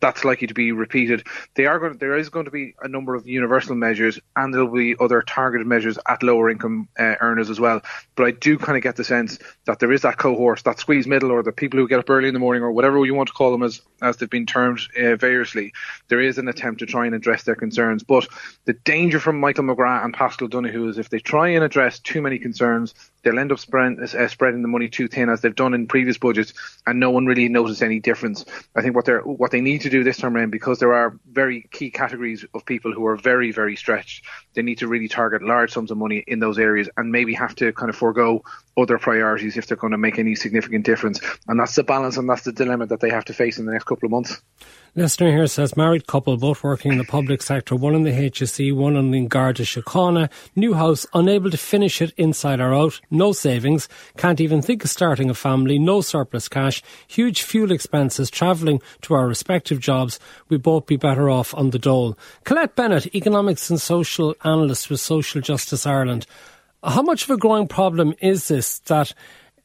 that's 0.00 0.24
likely 0.24 0.46
to 0.46 0.54
be 0.54 0.72
repeated. 0.72 1.26
They 1.54 1.66
are 1.66 1.78
going. 1.78 1.92
To, 1.92 1.98
there 1.98 2.16
is 2.16 2.28
going 2.28 2.44
to 2.44 2.50
be 2.50 2.74
a 2.82 2.88
number 2.88 3.14
of 3.14 3.26
universal 3.26 3.74
measures, 3.74 4.18
and 4.36 4.52
there 4.52 4.64
will 4.64 4.76
be 4.76 4.96
other 4.98 5.22
targeted 5.22 5.66
measures 5.66 5.98
at 6.06 6.22
lower 6.22 6.50
income 6.50 6.88
uh, 6.98 7.14
earners 7.20 7.50
as 7.50 7.58
well. 7.58 7.82
But 8.14 8.26
I 8.26 8.30
do 8.32 8.58
kind 8.58 8.76
of 8.76 8.82
get 8.82 8.96
the 8.96 9.04
sense 9.04 9.38
that 9.64 9.78
there 9.78 9.92
is 9.92 10.02
that 10.02 10.18
cohort, 10.18 10.62
that 10.64 10.78
squeeze 10.78 11.06
middle, 11.06 11.30
or 11.30 11.42
the 11.42 11.52
people 11.52 11.78
who 11.78 11.88
get 11.88 11.98
up 11.98 12.10
early 12.10 12.28
in 12.28 12.34
the 12.34 12.40
morning, 12.40 12.62
or 12.62 12.72
whatever 12.72 13.04
you 13.04 13.14
want 13.14 13.28
to 13.28 13.34
call 13.34 13.52
them, 13.52 13.62
as 13.62 13.80
as 14.02 14.16
they've 14.16 14.30
been 14.30 14.46
termed 14.46 14.80
uh, 14.98 15.16
variously. 15.16 15.72
There 16.08 16.20
is 16.20 16.38
an 16.38 16.48
attempt 16.48 16.80
to 16.80 16.86
try 16.86 17.06
and 17.06 17.14
address 17.14 17.44
their 17.44 17.54
concerns, 17.56 18.02
but 18.02 18.28
the 18.64 18.72
danger 18.72 19.20
from 19.20 19.40
Michael 19.40 19.64
McGrath 19.64 20.04
and 20.04 20.14
Paschal 20.14 20.48
Donohoe 20.48 20.88
is 20.88 20.98
if 20.98 21.10
they 21.10 21.18
try 21.18 21.48
and 21.48 21.64
address 21.64 21.98
too 21.98 22.22
many 22.22 22.38
concerns, 22.38 22.94
they'll 23.22 23.38
end 23.38 23.52
up 23.52 23.58
spread, 23.58 23.98
uh, 24.00 24.28
spreading 24.28 24.62
the 24.62 24.68
money 24.68 24.88
too 24.88 25.08
thin 25.08 25.28
as 25.28 25.40
they've 25.40 25.54
done 25.54 25.74
in 25.74 25.86
previous 25.86 26.18
budgets, 26.18 26.52
and 26.86 26.98
no 26.98 27.10
one 27.10 27.26
really 27.26 27.48
notices 27.48 27.82
any 27.82 28.00
difference. 28.00 28.44
I 28.74 28.82
think 28.82 28.94
what 28.94 29.04
they 29.04 29.14
what 29.14 29.50
they 29.50 29.60
need 29.60 29.69
to 29.78 29.90
do 29.90 30.04
this 30.04 30.16
time 30.16 30.36
around, 30.36 30.50
because 30.50 30.78
there 30.78 30.92
are 30.92 31.18
very 31.30 31.68
key 31.70 31.90
categories 31.90 32.44
of 32.54 32.64
people 32.66 32.92
who 32.92 33.06
are 33.06 33.16
very 33.16 33.52
very 33.52 33.76
stretched, 33.76 34.24
they 34.54 34.62
need 34.62 34.78
to 34.78 34.88
really 34.88 35.08
target 35.08 35.42
large 35.42 35.72
sums 35.72 35.90
of 35.90 35.98
money 35.98 36.24
in 36.26 36.40
those 36.40 36.58
areas, 36.58 36.88
and 36.96 37.12
maybe 37.12 37.32
have 37.34 37.54
to 37.54 37.72
kind 37.72 37.88
of 37.88 37.96
forego 37.96 38.42
other 38.76 38.98
priorities 38.98 39.56
if 39.56 39.66
they're 39.66 39.76
going 39.76 39.92
to 39.92 39.98
make 39.98 40.18
any 40.18 40.34
significant 40.34 40.84
difference. 40.84 41.20
And 41.46 41.58
that's 41.58 41.74
the 41.74 41.84
balance 41.84 42.16
and 42.16 42.28
that's 42.28 42.42
the 42.42 42.52
dilemma 42.52 42.86
that 42.86 43.00
they 43.00 43.10
have 43.10 43.24
to 43.26 43.32
face 43.32 43.58
in 43.58 43.66
the 43.66 43.72
next 43.72 43.84
couple 43.84 44.06
of 44.06 44.10
months. 44.10 44.40
Listener 44.96 45.30
here 45.30 45.46
says 45.46 45.76
married 45.76 46.08
couple, 46.08 46.36
both 46.36 46.64
working 46.64 46.90
in 46.90 46.98
the 46.98 47.04
public 47.04 47.42
sector, 47.42 47.76
one 47.76 47.94
in 47.94 48.02
the 48.02 48.10
HSE, 48.10 48.74
one 48.74 48.96
in 48.96 49.12
the 49.12 49.24
Garda 49.24 49.62
Síochána, 49.62 50.28
new 50.56 50.74
house, 50.74 51.06
unable 51.14 51.48
to 51.48 51.56
finish 51.56 52.02
it 52.02 52.12
inside 52.16 52.58
or 52.58 52.74
out, 52.74 53.00
no 53.08 53.30
savings, 53.30 53.88
can't 54.16 54.40
even 54.40 54.60
think 54.60 54.82
of 54.82 54.90
starting 54.90 55.30
a 55.30 55.34
family, 55.34 55.78
no 55.78 56.00
surplus 56.00 56.48
cash, 56.48 56.82
huge 57.06 57.42
fuel 57.42 57.70
expenses, 57.70 58.30
travelling 58.30 58.82
to 59.02 59.14
our 59.14 59.28
respective 59.28 59.78
jobs. 59.78 60.18
We'd 60.48 60.62
both 60.62 60.86
be 60.86 60.96
better 60.96 61.30
off 61.30 61.54
on 61.54 61.70
the 61.70 61.78
dole. 61.78 62.18
Colette 62.42 62.74
Bennett, 62.74 63.14
economics 63.14 63.70
and 63.70 63.80
social 63.80 64.34
analyst 64.42 64.90
with 64.90 64.98
Social 64.98 65.40
Justice 65.40 65.86
Ireland. 65.86 66.26
How 66.82 67.02
much 67.02 67.24
of 67.24 67.30
a 67.30 67.36
growing 67.36 67.68
problem 67.68 68.14
is 68.20 68.48
this 68.48 68.80
that 68.80 69.14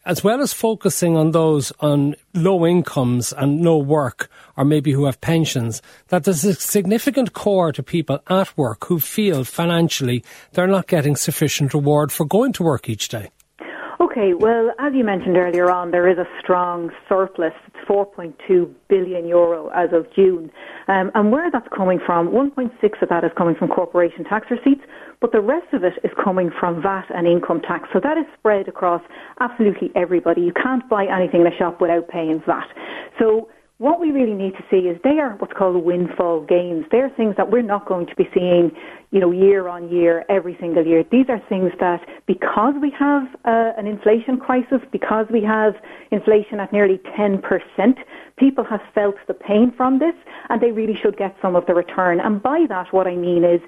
as 0.05 0.23
well 0.23 0.41
as 0.41 0.53
focusing 0.53 1.17
on 1.17 1.31
those 1.31 1.71
on 1.79 2.15
low 2.33 2.65
incomes 2.65 3.33
and 3.33 3.61
no 3.61 3.77
work, 3.77 4.29
or 4.55 4.63
maybe 4.63 4.91
who 4.91 5.05
have 5.05 5.19
pensions, 5.21 5.81
that 6.09 6.23
there's 6.23 6.45
a 6.45 6.53
significant 6.53 7.33
core 7.33 7.71
to 7.71 7.83
people 7.83 8.19
at 8.27 8.55
work 8.57 8.85
who 8.85 8.99
feel 8.99 9.43
financially 9.43 10.23
they're 10.53 10.67
not 10.67 10.87
getting 10.87 11.15
sufficient 11.15 11.73
reward 11.73 12.11
for 12.11 12.25
going 12.25 12.53
to 12.53 12.63
work 12.63 12.87
each 12.87 13.09
day. 13.09 13.29
Okay, 13.97 14.33
well, 14.33 14.71
as 14.77 14.93
you 14.93 15.05
mentioned 15.05 15.37
earlier 15.37 15.71
on, 15.71 15.91
there 15.91 16.09
is 16.09 16.17
a 16.17 16.25
strong 16.41 16.89
surplus. 17.07 17.53
It's 17.67 17.87
4.2 17.87 18.69
billion 18.89 19.25
euro 19.25 19.69
as 19.69 19.93
of 19.93 20.05
June. 20.13 20.51
Um, 20.89 21.11
and 21.15 21.31
where 21.31 21.49
that's 21.49 21.67
coming 21.75 21.99
from, 22.05 22.27
1.6 22.27 23.01
of 23.01 23.09
that 23.09 23.23
is 23.23 23.31
coming 23.37 23.55
from 23.55 23.69
corporation 23.69 24.25
tax 24.25 24.47
receipts, 24.51 24.81
but 25.21 25.31
the 25.31 25.39
rest 25.39 25.67
of 25.71 25.85
it 25.85 25.93
is 26.03 26.11
coming 26.21 26.51
from 26.59 26.81
VAT 26.81 27.05
and 27.15 27.25
income 27.25 27.61
tax. 27.61 27.87
So 27.93 28.01
that 28.03 28.17
is 28.17 28.25
spread 28.37 28.67
across 28.67 29.01
absolutely 29.39 29.91
everybody. 29.95 30.41
You 30.41 30.53
can't 30.53 30.87
buy 30.89 31.05
anything 31.05 31.41
in 31.41 31.47
a 31.47 31.55
shop 31.55 31.79
without 31.79 32.09
paying 32.09 32.43
VAT. 32.45 32.67
So 33.17 33.47
what 33.77 33.99
we 33.99 34.11
really 34.11 34.33
need 34.33 34.53
to 34.53 34.63
see 34.71 34.87
is 34.87 34.97
they 35.03 35.19
are 35.19 35.31
what's 35.39 35.51
called 35.51 35.83
windfall 35.83 36.41
gains. 36.45 36.85
They're 36.91 37.09
things 37.09 37.35
that 37.35 37.51
we're 37.51 37.61
not 37.61 37.85
going 37.85 38.07
to 38.07 38.15
be 38.15 38.29
seeing, 38.33 38.71
you 39.11 39.19
know, 39.19 39.31
year 39.31 39.67
on 39.67 39.89
year, 39.89 40.23
every 40.29 40.55
single 40.61 40.85
year. 40.85 41.03
These 41.11 41.25
are 41.27 41.41
things 41.49 41.71
that 41.81 41.99
because 42.25 42.75
we 42.81 42.89
have 42.91 43.23
uh, 43.43 43.73
an 43.77 43.85
inflation 43.85 44.37
crisis, 44.37 44.79
because 44.93 45.25
we 45.29 45.43
have 45.43 45.75
inflation 46.11 46.61
at 46.61 46.71
nearly 46.71 46.99
10%, 47.17 47.41
people 48.37 48.63
have 48.63 48.81
felt 48.93 49.15
the 49.27 49.33
pain 49.33 49.73
from 49.75 49.99
this 49.99 50.15
and 50.47 50.61
they 50.61 50.71
really 50.71 50.95
should 50.95 51.17
get 51.17 51.35
some 51.41 51.57
of 51.57 51.65
the 51.65 51.73
return. 51.73 52.21
And 52.21 52.41
by 52.41 52.65
that, 52.69 52.93
what 52.93 53.07
I 53.07 53.15
mean 53.17 53.43
is 53.43 53.59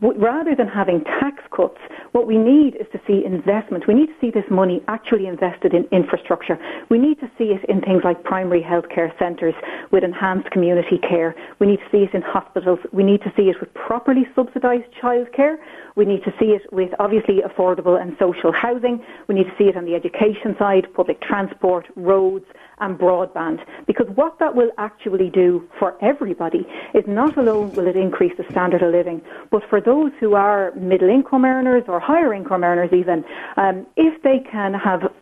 rather 0.00 0.54
than 0.54 0.68
having 0.68 1.02
tax 1.02 1.42
cuts, 1.54 1.80
what 2.12 2.26
we 2.26 2.38
need 2.38 2.74
is 2.76 2.86
to 2.92 3.00
see 3.06 3.24
investment. 3.24 3.86
We 3.86 3.94
need 3.94 4.06
to 4.06 4.14
see 4.20 4.30
this 4.30 4.44
money 4.50 4.82
actually 4.88 5.26
invested 5.26 5.74
in 5.74 5.84
infrastructure. 5.92 6.58
We 6.88 6.98
need 6.98 7.20
to 7.20 7.30
see 7.38 7.52
it 7.52 7.64
in 7.68 7.80
things 7.80 8.02
like 8.04 8.24
primary 8.24 8.62
healthcare 8.62 9.16
centres 9.18 9.54
with 9.90 10.02
enhanced 10.02 10.50
community 10.50 10.98
care. 10.98 11.34
We 11.58 11.66
need 11.66 11.78
to 11.78 11.90
see 11.92 12.04
it 12.04 12.14
in 12.14 12.22
hospitals. 12.22 12.80
We 12.92 13.02
need 13.02 13.22
to 13.22 13.32
see 13.36 13.44
it 13.44 13.60
with 13.60 13.72
properly 13.74 14.26
subsidised 14.34 14.90
childcare. 15.00 15.56
We 15.96 16.04
need 16.04 16.24
to 16.24 16.32
see 16.38 16.46
it 16.46 16.62
with 16.72 16.90
obviously 16.98 17.42
affordable 17.46 18.00
and 18.00 18.16
social 18.18 18.52
housing. 18.52 19.04
We 19.28 19.34
need 19.34 19.44
to 19.44 19.54
see 19.56 19.64
it 19.64 19.76
on 19.76 19.84
the 19.84 19.94
education 19.94 20.56
side, 20.58 20.86
public 20.94 21.20
transport, 21.20 21.86
roads, 21.96 22.46
and 22.80 22.98
broadband. 22.98 23.64
Because 23.86 24.08
what 24.14 24.38
that 24.38 24.54
will 24.54 24.70
actually 24.78 25.30
do 25.30 25.68
for 25.78 25.96
everybody 26.02 26.66
is 26.94 27.04
not 27.06 27.36
alone 27.36 27.72
will 27.74 27.86
it 27.86 27.96
increase 27.96 28.36
the 28.36 28.44
standard 28.50 28.82
of 28.82 28.92
living, 28.92 29.22
but 29.50 29.62
for 29.68 29.80
those 29.80 30.12
who 30.20 30.34
are 30.34 30.72
middle 30.72 31.08
income 31.08 31.44
earners 31.44 31.84
or 31.88 32.00
higher 32.00 32.32
income 32.34 32.64
earners 32.64 32.92
even, 32.92 33.24
um, 33.56 33.86
if 33.96 34.22
they 34.22 34.40
can 34.40 34.74
have 34.74 35.12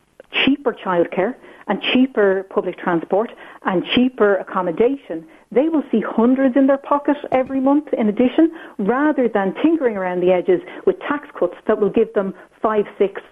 cheaper 0.44 0.72
childcare 0.72 1.34
and 1.66 1.82
cheaper 1.92 2.44
public 2.50 2.78
transport 2.78 3.30
and 3.64 3.84
cheaper 3.94 4.36
accommodation, 4.36 5.26
they 5.52 5.68
will 5.68 5.82
see 5.90 6.00
hundreds 6.00 6.56
in 6.56 6.66
their 6.66 6.78
pocket 6.78 7.16
every 7.32 7.60
month 7.60 7.92
in 7.92 8.08
addition, 8.08 8.50
rather 8.78 9.28
than 9.28 9.54
tinkering 9.62 9.96
around 9.96 10.20
the 10.20 10.32
edges 10.32 10.60
with 10.86 10.98
tax 11.00 11.28
cuts 11.38 11.56
that 11.66 11.80
will 11.80 11.90
give 11.90 12.12
them 12.14 12.34
five, 12.60 12.86
six 12.98 13.22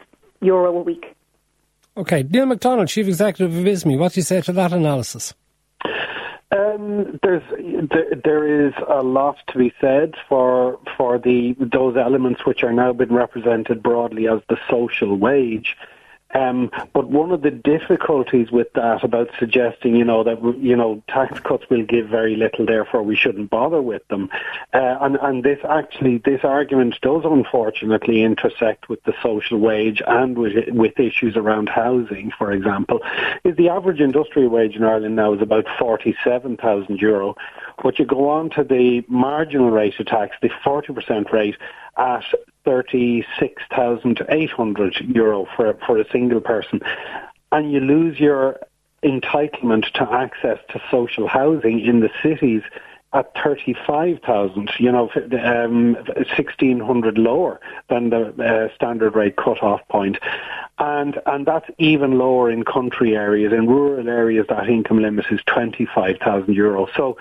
euro 0.40 0.76
a 0.76 0.83
week. 0.83 1.16
Okay, 1.97 2.23
Neil 2.29 2.45
McDonnell, 2.45 2.88
Chief 2.88 3.09
Executive 3.09 3.57
of 3.57 3.67
ISME, 3.67 3.97
what 3.97 4.12
do 4.12 4.21
you 4.21 4.25
say 4.25 4.43
to 4.43 4.53
that 4.53 4.73
analysis? 4.73 5.33
Um, 6.53 7.19
there's 7.23 7.43
there, 8.23 8.67
is 8.67 8.75
a 8.88 9.03
lot 9.03 9.37
to 9.49 9.59
be 9.59 9.73
said 9.81 10.15
for 10.29 10.79
for 10.97 11.19
the 11.19 11.57
those 11.59 11.97
elements 11.97 12.47
which 12.47 12.62
are 12.62 12.73
now 12.73 12.93
been 12.93 13.12
represented 13.12 13.83
broadly 13.83 14.29
as 14.29 14.41
the 14.49 14.57
social 14.71 15.17
wage. 15.17 15.76
Um, 16.37 16.71
but 16.93 17.09
one 17.09 17.31
of 17.33 17.40
the 17.40 17.50
difficulties 17.50 18.50
with 18.50 18.71
that 18.75 19.02
about 19.02 19.31
suggesting, 19.38 19.97
you 19.97 20.05
know, 20.05 20.23
that 20.23 20.38
you 20.59 20.76
know 20.76 21.02
tax 21.09 21.40
cuts 21.40 21.64
will 21.71 21.85
give 21.85 22.09
very 22.09 22.37
little, 22.37 22.66
therefore 22.66 23.02
we 23.02 23.16
shouldn't 23.16 23.49
bother 23.49 23.81
with 23.81 24.07
them, 24.09 24.28
uh, 24.75 24.99
and 25.00 25.16
and 25.23 25.45
this 25.45 25.59
actually 25.66 26.19
this 26.19 26.45
argument 26.45 27.00
does 27.00 27.23
unfortunately 27.25 28.23
intersect 28.23 28.90
with 28.90 29.02
the 29.05 29.14
social 29.23 29.59
wage 29.59 30.02
and 30.07 30.37
with 30.37 30.52
with 30.69 31.00
issues 31.00 31.37
around 31.37 31.71
housing, 31.71 32.31
for 32.37 32.52
example, 32.52 33.00
is 33.45 33.57
the 33.57 33.71
average 33.71 34.00
industrial 34.00 34.50
wage 34.50 34.76
in 34.76 34.85
Ireland 34.85 35.16
now 35.16 35.33
is 35.33 35.40
about 35.40 35.64
forty 35.78 36.14
seven 36.23 36.59
thousand 36.59 37.00
euro, 37.00 37.35
but 37.83 37.99
you 37.99 38.05
go 38.05 38.28
on 38.28 38.50
to 38.50 38.62
the 38.62 39.02
marginal 39.09 39.71
rate 39.71 39.99
of 39.99 40.07
tax, 40.07 40.37
the 40.43 40.50
forty 40.62 40.93
percent 40.93 41.33
rate 41.33 41.57
at 41.97 42.25
36,800 42.67 44.97
euro 45.15 45.47
for, 45.57 45.73
for 45.87 45.99
a 45.99 46.05
single 46.11 46.43
person. 46.43 46.83
And 47.53 47.73
you 47.73 47.81
lose 47.81 48.21
your 48.21 48.61
entitlement 49.03 49.91
to 49.93 50.03
access 50.13 50.59
to 50.71 50.81
social 50.91 51.29
housing 51.29 51.81
in 51.81 52.01
the 52.01 52.11
cities 52.23 52.63
at 53.17 53.33
35,000, 53.43 54.71
you 54.79 54.93
know, 54.93 55.11
um, 55.15 55.95
1,600 55.95 57.17
lower 57.17 57.59
than 57.89 58.11
the 58.11 58.27
uh, 58.43 58.75
standard 58.75 59.15
rate 59.15 59.37
cut-off 59.37 59.81
point. 59.89 60.19
And, 60.79 61.19
and 61.25 61.47
that's 61.47 61.67
even 61.79 62.19
lower 62.19 62.51
in 62.51 62.63
country 62.63 63.17
areas. 63.17 63.55
In 63.55 63.67
rural 63.67 64.07
areas, 64.07 64.45
that 64.51 64.69
income 64.69 65.01
limit 65.01 65.25
is 65.31 65.41
25,000 65.47 66.55
euros. 66.55 66.89
So 66.95 67.17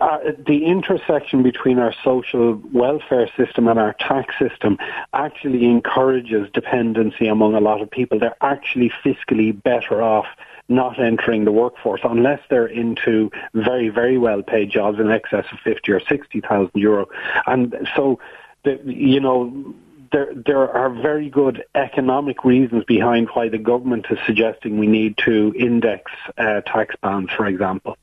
uh, 0.00 0.18
the 0.46 0.64
intersection 0.64 1.42
between 1.42 1.80
our 1.80 1.92
social 2.04 2.62
welfare 2.72 3.28
system 3.36 3.66
and 3.66 3.80
our 3.80 3.94
tax 3.94 4.38
system 4.38 4.78
actually 5.12 5.64
encourages 5.64 6.48
dependency 6.52 7.26
among 7.26 7.54
a 7.54 7.60
lot 7.60 7.82
of 7.82 7.90
people. 7.90 8.20
They're 8.20 8.36
actually 8.40 8.92
fiscally 9.04 9.60
better 9.60 10.00
off 10.00 10.26
not 10.68 10.98
entering 11.00 11.44
the 11.44 11.52
workforce 11.52 12.00
unless 12.04 12.40
they're 12.50 12.66
into 12.66 13.30
very, 13.54 13.88
very 13.88 14.18
well 14.18 14.42
paid 14.42 14.70
jobs 14.70 14.98
in 14.98 15.10
excess 15.10 15.44
of 15.52 15.58
50 15.60 15.92
or 15.92 16.00
60,000 16.00 16.70
euro. 16.74 17.06
And 17.46 17.88
so, 17.94 18.18
the, 18.64 18.80
you 18.84 19.20
know, 19.20 19.74
there, 20.12 20.32
there 20.34 20.70
are 20.70 20.90
very 20.90 21.28
good 21.28 21.64
economic 21.74 22.44
reasons 22.44 22.84
behind 22.84 23.28
why 23.34 23.48
the 23.48 23.58
government 23.58 24.06
is 24.10 24.18
suggesting 24.26 24.78
we 24.78 24.86
need 24.86 25.16
to 25.18 25.54
index 25.56 26.10
uh, 26.38 26.60
tax 26.62 26.94
bands, 27.02 27.30
for 27.32 27.46
example. 27.46 27.96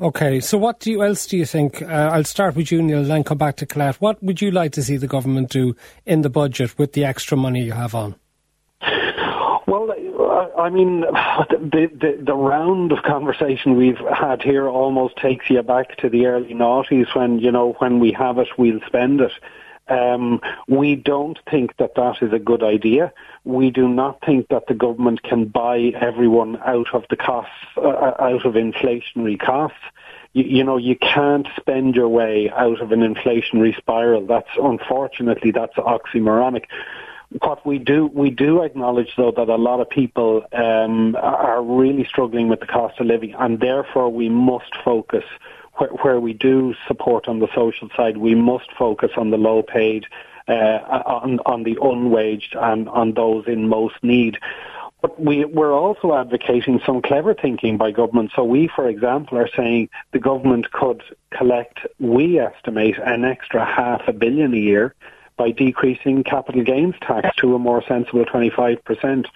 Okay, 0.00 0.40
so 0.40 0.58
what 0.58 0.80
do 0.80 0.90
you, 0.90 1.02
else 1.02 1.26
do 1.26 1.36
you 1.36 1.46
think? 1.46 1.80
Uh, 1.80 2.10
I'll 2.12 2.24
start 2.24 2.56
with 2.56 2.72
you, 2.72 2.82
Neil, 2.82 2.98
and 2.98 3.10
then 3.10 3.24
come 3.24 3.38
back 3.38 3.56
to 3.56 3.66
Colette. 3.66 4.00
What 4.00 4.20
would 4.22 4.40
you 4.40 4.50
like 4.50 4.72
to 4.72 4.82
see 4.82 4.96
the 4.96 5.06
government 5.06 5.50
do 5.50 5.76
in 6.06 6.22
the 6.22 6.30
budget 6.30 6.76
with 6.76 6.94
the 6.94 7.04
extra 7.04 7.36
money 7.36 7.62
you 7.62 7.72
have 7.72 7.94
on? 7.94 8.16
Well, 9.72 9.90
I 10.58 10.68
mean, 10.68 11.00
the, 11.00 11.90
the, 11.98 12.22
the 12.22 12.34
round 12.34 12.92
of 12.92 13.02
conversation 13.04 13.74
we've 13.74 13.96
had 14.14 14.42
here 14.42 14.68
almost 14.68 15.16
takes 15.16 15.48
you 15.48 15.62
back 15.62 15.96
to 15.96 16.10
the 16.10 16.26
early 16.26 16.52
noughties 16.52 17.16
when 17.16 17.38
you 17.38 17.50
know 17.50 17.72
when 17.78 17.98
we 17.98 18.12
have 18.12 18.36
it, 18.36 18.48
we'll 18.58 18.80
spend 18.86 19.22
it. 19.22 19.32
Um, 19.88 20.42
we 20.68 20.94
don't 20.94 21.38
think 21.50 21.74
that 21.78 21.94
that 21.94 22.16
is 22.20 22.34
a 22.34 22.38
good 22.38 22.62
idea. 22.62 23.14
We 23.44 23.70
do 23.70 23.88
not 23.88 24.20
think 24.26 24.48
that 24.48 24.66
the 24.66 24.74
government 24.74 25.22
can 25.22 25.46
buy 25.46 25.92
everyone 25.98 26.58
out 26.66 26.94
of 26.94 27.06
the 27.08 27.16
costs, 27.16 27.54
uh, 27.78 28.12
out 28.18 28.44
of 28.44 28.52
inflationary 28.52 29.40
costs. 29.40 29.78
You, 30.34 30.44
you, 30.44 30.64
know, 30.64 30.76
you 30.76 30.96
can't 30.96 31.48
spend 31.56 31.94
your 31.94 32.08
way 32.08 32.50
out 32.50 32.82
of 32.82 32.92
an 32.92 33.00
inflationary 33.00 33.74
spiral. 33.78 34.26
That's 34.26 34.50
unfortunately 34.58 35.50
that's 35.50 35.76
oxymoronic. 35.76 36.64
What 37.40 37.64
we 37.64 37.78
do, 37.78 38.06
we 38.06 38.30
do 38.30 38.62
acknowledge 38.62 39.14
though 39.16 39.32
that 39.32 39.48
a 39.48 39.56
lot 39.56 39.80
of 39.80 39.88
people 39.88 40.44
um, 40.52 41.16
are 41.16 41.62
really 41.62 42.04
struggling 42.04 42.48
with 42.48 42.60
the 42.60 42.66
cost 42.66 43.00
of 43.00 43.06
living, 43.06 43.34
and 43.38 43.60
therefore 43.60 44.10
we 44.10 44.28
must 44.28 44.74
focus 44.84 45.24
where, 45.74 45.90
where 45.90 46.20
we 46.20 46.32
do 46.32 46.74
support 46.86 47.28
on 47.28 47.38
the 47.38 47.48
social 47.54 47.88
side, 47.96 48.16
we 48.16 48.34
must 48.34 48.70
focus 48.72 49.12
on 49.16 49.30
the 49.30 49.38
low 49.38 49.62
paid, 49.62 50.06
uh, 50.48 50.52
on, 50.52 51.40
on 51.46 51.62
the 51.62 51.76
unwaged 51.76 52.54
and 52.56 52.88
on 52.88 53.14
those 53.14 53.46
in 53.46 53.68
most 53.68 53.94
need. 54.02 54.38
But 55.00 55.20
we, 55.20 55.44
we're 55.44 55.72
also 55.74 56.14
advocating 56.14 56.80
some 56.86 57.02
clever 57.02 57.34
thinking 57.34 57.76
by 57.76 57.90
government. 57.90 58.30
So 58.36 58.44
we, 58.44 58.68
for 58.68 58.88
example, 58.88 59.36
are 59.36 59.50
saying 59.56 59.88
the 60.12 60.20
government 60.20 60.70
could 60.70 61.02
collect, 61.30 61.80
we 61.98 62.38
estimate, 62.38 62.98
an 62.98 63.24
extra 63.24 63.64
half 63.64 64.02
a 64.06 64.12
billion 64.12 64.54
a 64.54 64.58
year 64.58 64.94
by 65.36 65.50
decreasing 65.50 66.24
capital 66.24 66.62
gains 66.62 66.94
tax 67.00 67.34
to 67.36 67.54
a 67.54 67.58
more 67.58 67.82
sensible 67.86 68.24
25%. 68.24 69.26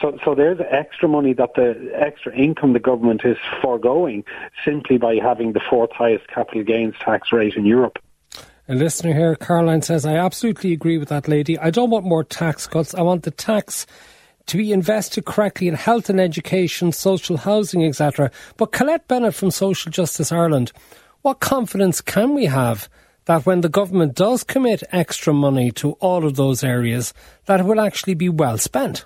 So, 0.00 0.18
so 0.24 0.34
there's 0.34 0.60
extra 0.70 1.08
money 1.08 1.32
that 1.34 1.54
the 1.54 1.90
extra 1.94 2.34
income 2.34 2.74
the 2.74 2.80
government 2.80 3.22
is 3.24 3.38
foregoing 3.62 4.24
simply 4.64 4.98
by 4.98 5.16
having 5.16 5.52
the 5.52 5.60
fourth 5.70 5.92
highest 5.92 6.28
capital 6.28 6.62
gains 6.62 6.94
tax 7.00 7.32
rate 7.32 7.54
in 7.54 7.64
Europe. 7.64 7.98
A 8.68 8.74
listener 8.74 9.14
here, 9.14 9.36
Caroline 9.36 9.82
says, 9.82 10.04
I 10.04 10.16
absolutely 10.16 10.72
agree 10.72 10.98
with 10.98 11.08
that 11.08 11.28
lady. 11.28 11.56
I 11.58 11.70
don't 11.70 11.90
want 11.90 12.04
more 12.04 12.24
tax 12.24 12.66
cuts. 12.66 12.94
I 12.94 13.02
want 13.02 13.22
the 13.22 13.30
tax 13.30 13.86
to 14.46 14.56
be 14.56 14.72
invested 14.72 15.24
correctly 15.24 15.68
in 15.68 15.74
health 15.74 16.10
and 16.10 16.20
education, 16.20 16.92
social 16.92 17.36
housing, 17.36 17.84
etc. 17.84 18.30
But 18.56 18.72
Colette 18.72 19.06
Bennett 19.08 19.34
from 19.34 19.50
Social 19.50 19.90
Justice 19.90 20.32
Ireland, 20.32 20.72
what 21.22 21.40
confidence 21.40 22.00
can 22.00 22.34
we 22.34 22.46
have 22.46 22.88
that 23.26 23.44
when 23.44 23.60
the 23.60 23.68
government 23.68 24.14
does 24.14 24.42
commit 24.42 24.82
extra 24.90 25.32
money 25.32 25.70
to 25.72 25.92
all 25.92 26.24
of 26.24 26.36
those 26.36 26.64
areas, 26.64 27.12
that 27.44 27.60
it 27.60 27.66
will 27.66 27.80
actually 27.80 28.14
be 28.14 28.28
well 28.28 28.58
spent? 28.58 29.04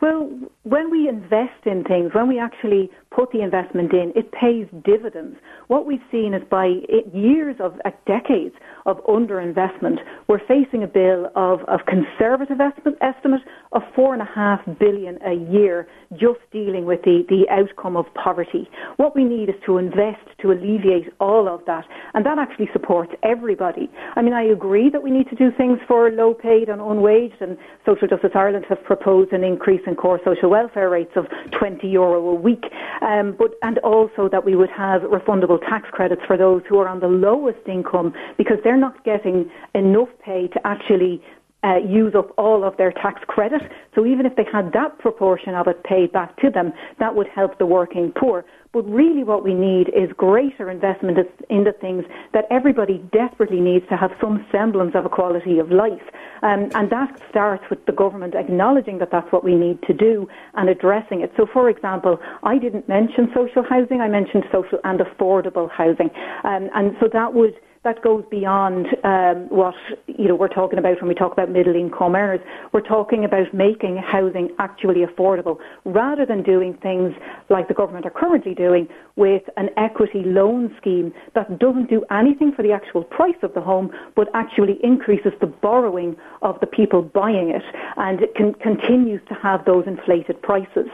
Well, 0.00 0.28
when 0.64 0.90
we 0.90 1.08
invest 1.08 1.64
in 1.64 1.84
things, 1.84 2.12
when 2.12 2.28
we 2.28 2.38
actually 2.38 2.90
put 3.14 3.30
the 3.32 3.42
investment 3.42 3.92
in, 3.92 4.12
it 4.16 4.32
pays 4.32 4.66
dividends. 4.84 5.36
What 5.68 5.86
we've 5.86 6.02
seen 6.10 6.34
is 6.34 6.42
by 6.50 6.74
years 7.12 7.56
of 7.60 7.74
uh, 7.84 7.90
decades 8.06 8.54
of 8.86 9.02
underinvestment, 9.04 9.98
we're 10.28 10.44
facing 10.46 10.82
a 10.82 10.86
bill 10.86 11.30
of, 11.36 11.60
conservative 11.86 12.58
estimate 13.00 13.40
of 13.72 13.82
four 13.94 14.14
and 14.14 14.22
a 14.22 14.28
half 14.34 14.60
billion 14.78 15.18
a 15.22 15.34
year 15.34 15.86
just 16.12 16.40
dealing 16.52 16.84
with 16.84 17.02
the, 17.02 17.24
the 17.28 17.44
outcome 17.50 17.96
of 17.96 18.06
poverty. 18.14 18.68
What 18.96 19.14
we 19.14 19.24
need 19.24 19.48
is 19.48 19.54
to 19.66 19.78
invest 19.78 20.22
to 20.40 20.52
alleviate 20.52 21.12
all 21.20 21.48
of 21.48 21.64
that, 21.66 21.84
and 22.14 22.24
that 22.26 22.38
actually 22.38 22.68
supports 22.72 23.12
everybody. 23.22 23.90
I 24.16 24.22
mean, 24.22 24.32
I 24.32 24.42
agree 24.42 24.90
that 24.90 25.02
we 25.02 25.10
need 25.10 25.28
to 25.30 25.36
do 25.36 25.50
things 25.56 25.78
for 25.86 26.10
low 26.10 26.34
paid 26.34 26.68
and 26.68 26.80
unwaged, 26.80 27.40
and 27.40 27.56
Social 27.86 28.08
Justice 28.08 28.32
Ireland 28.34 28.66
have 28.68 28.82
proposed 28.84 29.32
an 29.32 29.44
increase 29.44 29.82
in 29.86 29.94
core 29.96 30.20
social 30.24 30.50
welfare 30.50 30.90
rates 30.90 31.12
of 31.16 31.26
20 31.58 31.86
euro 31.88 32.28
a 32.28 32.34
week 32.34 32.64
um, 33.04 33.34
but 33.38 33.52
and 33.62 33.78
also 33.78 34.28
that 34.30 34.44
we 34.44 34.56
would 34.56 34.70
have 34.70 35.02
refundable 35.02 35.60
tax 35.60 35.88
credits 35.92 36.22
for 36.26 36.36
those 36.36 36.62
who 36.68 36.78
are 36.78 36.88
on 36.88 37.00
the 37.00 37.06
lowest 37.08 37.66
income 37.68 38.14
because 38.38 38.56
they're 38.64 38.76
not 38.76 39.04
getting 39.04 39.50
enough 39.74 40.08
pay 40.24 40.48
to 40.48 40.66
actually 40.66 41.22
uh, 41.64 41.76
use 41.76 42.14
up 42.14 42.32
all 42.36 42.62
of 42.62 42.76
their 42.76 42.92
tax 42.92 43.22
credit. 43.26 43.62
So 43.94 44.04
even 44.04 44.26
if 44.26 44.36
they 44.36 44.44
had 44.50 44.72
that 44.72 44.98
proportion 44.98 45.54
of 45.54 45.66
it 45.66 45.82
paid 45.84 46.12
back 46.12 46.36
to 46.38 46.50
them, 46.50 46.72
that 46.98 47.14
would 47.14 47.28
help 47.28 47.58
the 47.58 47.66
working 47.66 48.12
poor. 48.12 48.44
But 48.72 48.82
really 48.90 49.22
what 49.22 49.44
we 49.44 49.54
need 49.54 49.88
is 49.90 50.10
greater 50.16 50.68
investment 50.68 51.16
in 51.48 51.64
the 51.64 51.72
things 51.72 52.04
that 52.32 52.44
everybody 52.50 52.98
desperately 53.12 53.60
needs 53.60 53.86
to 53.88 53.96
have 53.96 54.10
some 54.20 54.44
semblance 54.50 54.96
of 54.96 55.06
a 55.06 55.08
quality 55.08 55.60
of 55.60 55.70
life. 55.70 56.02
Um, 56.42 56.68
and 56.74 56.90
that 56.90 57.20
starts 57.30 57.64
with 57.70 57.86
the 57.86 57.92
government 57.92 58.34
acknowledging 58.34 58.98
that 58.98 59.10
that's 59.12 59.30
what 59.32 59.44
we 59.44 59.54
need 59.54 59.80
to 59.82 59.94
do 59.94 60.28
and 60.54 60.68
addressing 60.68 61.20
it. 61.20 61.32
So 61.36 61.46
for 61.50 61.70
example, 61.70 62.18
I 62.42 62.58
didn't 62.58 62.88
mention 62.88 63.30
social 63.32 63.62
housing, 63.62 64.00
I 64.00 64.08
mentioned 64.08 64.44
social 64.52 64.80
and 64.82 64.98
affordable 64.98 65.70
housing. 65.70 66.10
Um, 66.42 66.68
and 66.74 66.96
so 67.00 67.08
that 67.12 67.32
would 67.32 67.54
that 67.84 68.02
goes 68.02 68.24
beyond 68.30 68.86
um, 69.04 69.46
what 69.50 69.74
you 70.06 70.26
know 70.26 70.34
we're 70.34 70.48
talking 70.48 70.78
about 70.78 71.00
when 71.00 71.08
we 71.08 71.14
talk 71.14 71.32
about 71.32 71.50
middle 71.50 71.76
income 71.76 72.16
earners. 72.16 72.40
We're 72.72 72.80
talking 72.80 73.24
about 73.24 73.52
making 73.52 73.98
housing 73.98 74.48
actually 74.58 75.04
affordable, 75.04 75.58
rather 75.84 76.24
than 76.24 76.42
doing 76.42 76.74
things 76.82 77.14
like 77.50 77.68
the 77.68 77.74
government 77.74 78.06
are 78.06 78.10
currently 78.10 78.54
doing 78.54 78.88
with 79.16 79.42
an 79.56 79.68
equity 79.76 80.22
loan 80.24 80.74
scheme 80.80 81.12
that 81.34 81.58
doesn't 81.58 81.90
do 81.90 82.04
anything 82.10 82.52
for 82.52 82.62
the 82.62 82.72
actual 82.72 83.04
price 83.04 83.36
of 83.42 83.52
the 83.54 83.60
home, 83.60 83.90
but 84.16 84.28
actually 84.34 84.78
increases 84.82 85.32
the 85.40 85.46
borrowing 85.46 86.16
of 86.42 86.58
the 86.60 86.66
people 86.66 87.02
buying 87.02 87.50
it, 87.50 87.62
and 87.96 88.22
it 88.22 88.34
can, 88.34 88.54
continues 88.54 89.20
to 89.28 89.34
have 89.34 89.64
those 89.66 89.84
inflated 89.86 90.40
prices. 90.42 90.88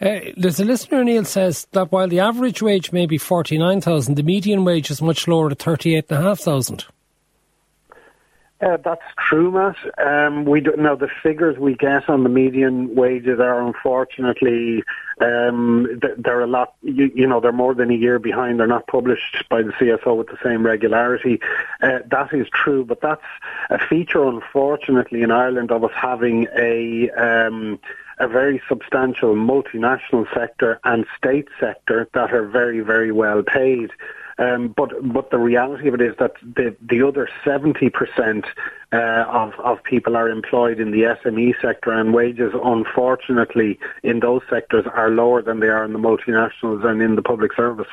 Uh, 0.00 0.20
there's 0.36 0.58
a 0.58 0.64
listener, 0.64 1.04
Neil, 1.04 1.24
says 1.24 1.66
that 1.72 1.92
while 1.92 2.08
the 2.08 2.20
average 2.20 2.60
wage 2.60 2.92
may 2.92 3.06
be 3.06 3.18
49,000, 3.18 4.16
the 4.16 4.22
median 4.22 4.64
wage 4.64 4.90
is 4.90 5.00
much 5.00 5.28
lower 5.28 5.50
at 5.50 5.58
38,500. 5.58 6.84
Uh, 8.62 8.76
that's 8.84 9.02
true, 9.18 9.50
Matt. 9.50 9.74
Um, 9.98 10.44
we 10.44 10.60
do, 10.60 10.72
now 10.78 10.94
the 10.94 11.08
figures 11.22 11.58
we 11.58 11.74
get 11.74 12.08
on 12.08 12.22
the 12.22 12.28
median 12.28 12.94
wages 12.94 13.40
are 13.40 13.60
unfortunately 13.60 14.84
um, 15.20 16.00
they're 16.16 16.42
a 16.42 16.46
lot. 16.46 16.74
You, 16.82 17.10
you, 17.12 17.26
know, 17.26 17.40
they're 17.40 17.50
more 17.50 17.74
than 17.74 17.90
a 17.90 17.94
year 17.94 18.20
behind. 18.20 18.60
They're 18.60 18.68
not 18.68 18.86
published 18.86 19.44
by 19.50 19.62
the 19.62 19.72
CSO 19.72 20.16
with 20.16 20.28
the 20.28 20.38
same 20.44 20.64
regularity. 20.64 21.40
Uh, 21.80 22.00
that 22.08 22.32
is 22.32 22.46
true, 22.54 22.84
but 22.84 23.00
that's 23.00 23.22
a 23.70 23.78
feature, 23.78 24.24
unfortunately, 24.24 25.22
in 25.22 25.32
Ireland 25.32 25.72
of 25.72 25.82
us 25.82 25.92
having 25.94 26.46
a. 26.56 27.10
Um, 27.10 27.80
a 28.18 28.28
very 28.28 28.60
substantial 28.68 29.34
multinational 29.34 30.26
sector 30.34 30.80
and 30.84 31.06
state 31.16 31.48
sector 31.58 32.08
that 32.14 32.32
are 32.32 32.46
very, 32.46 32.80
very 32.80 33.12
well 33.12 33.42
paid. 33.42 33.90
Um, 34.38 34.74
but 34.76 34.90
but 35.12 35.30
the 35.30 35.38
reality 35.38 35.88
of 35.88 35.94
it 35.94 36.00
is 36.00 36.16
that 36.18 36.32
the 36.42 36.74
the 36.80 37.06
other 37.06 37.28
seventy 37.44 37.90
percent 37.90 38.46
uh, 38.92 39.24
of 39.28 39.52
of 39.62 39.82
people 39.84 40.16
are 40.16 40.28
employed 40.28 40.80
in 40.80 40.90
the 40.90 41.02
SME 41.02 41.54
sector, 41.60 41.92
and 41.92 42.14
wages, 42.14 42.52
unfortunately, 42.64 43.78
in 44.02 44.20
those 44.20 44.40
sectors 44.48 44.86
are 44.92 45.10
lower 45.10 45.42
than 45.42 45.60
they 45.60 45.68
are 45.68 45.84
in 45.84 45.92
the 45.92 45.98
multinationals 45.98 46.84
and 46.84 47.02
in 47.02 47.14
the 47.14 47.22
public 47.22 47.52
service. 47.54 47.88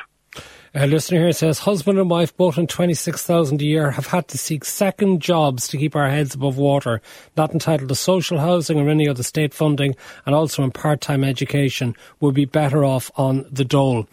A 0.72 0.86
listener 0.86 1.18
here 1.18 1.32
says, 1.32 1.58
husband 1.58 1.98
and 1.98 2.08
wife, 2.08 2.36
both 2.36 2.56
on 2.56 2.68
26,000 2.68 3.60
a 3.60 3.64
year, 3.64 3.90
have 3.90 4.06
had 4.06 4.28
to 4.28 4.38
seek 4.38 4.64
second 4.64 5.20
jobs 5.20 5.66
to 5.66 5.76
keep 5.76 5.96
our 5.96 6.08
heads 6.08 6.36
above 6.36 6.58
water, 6.58 7.02
not 7.36 7.52
entitled 7.52 7.88
to 7.88 7.96
social 7.96 8.38
housing 8.38 8.78
or 8.78 8.88
any 8.88 9.08
other 9.08 9.24
state 9.24 9.52
funding, 9.52 9.96
and 10.26 10.32
also 10.32 10.62
in 10.62 10.70
part-time 10.70 11.24
education, 11.24 11.96
would 12.20 12.36
be 12.36 12.44
better 12.44 12.84
off 12.84 13.10
on 13.16 13.46
the 13.50 13.64
dole. 13.64 14.06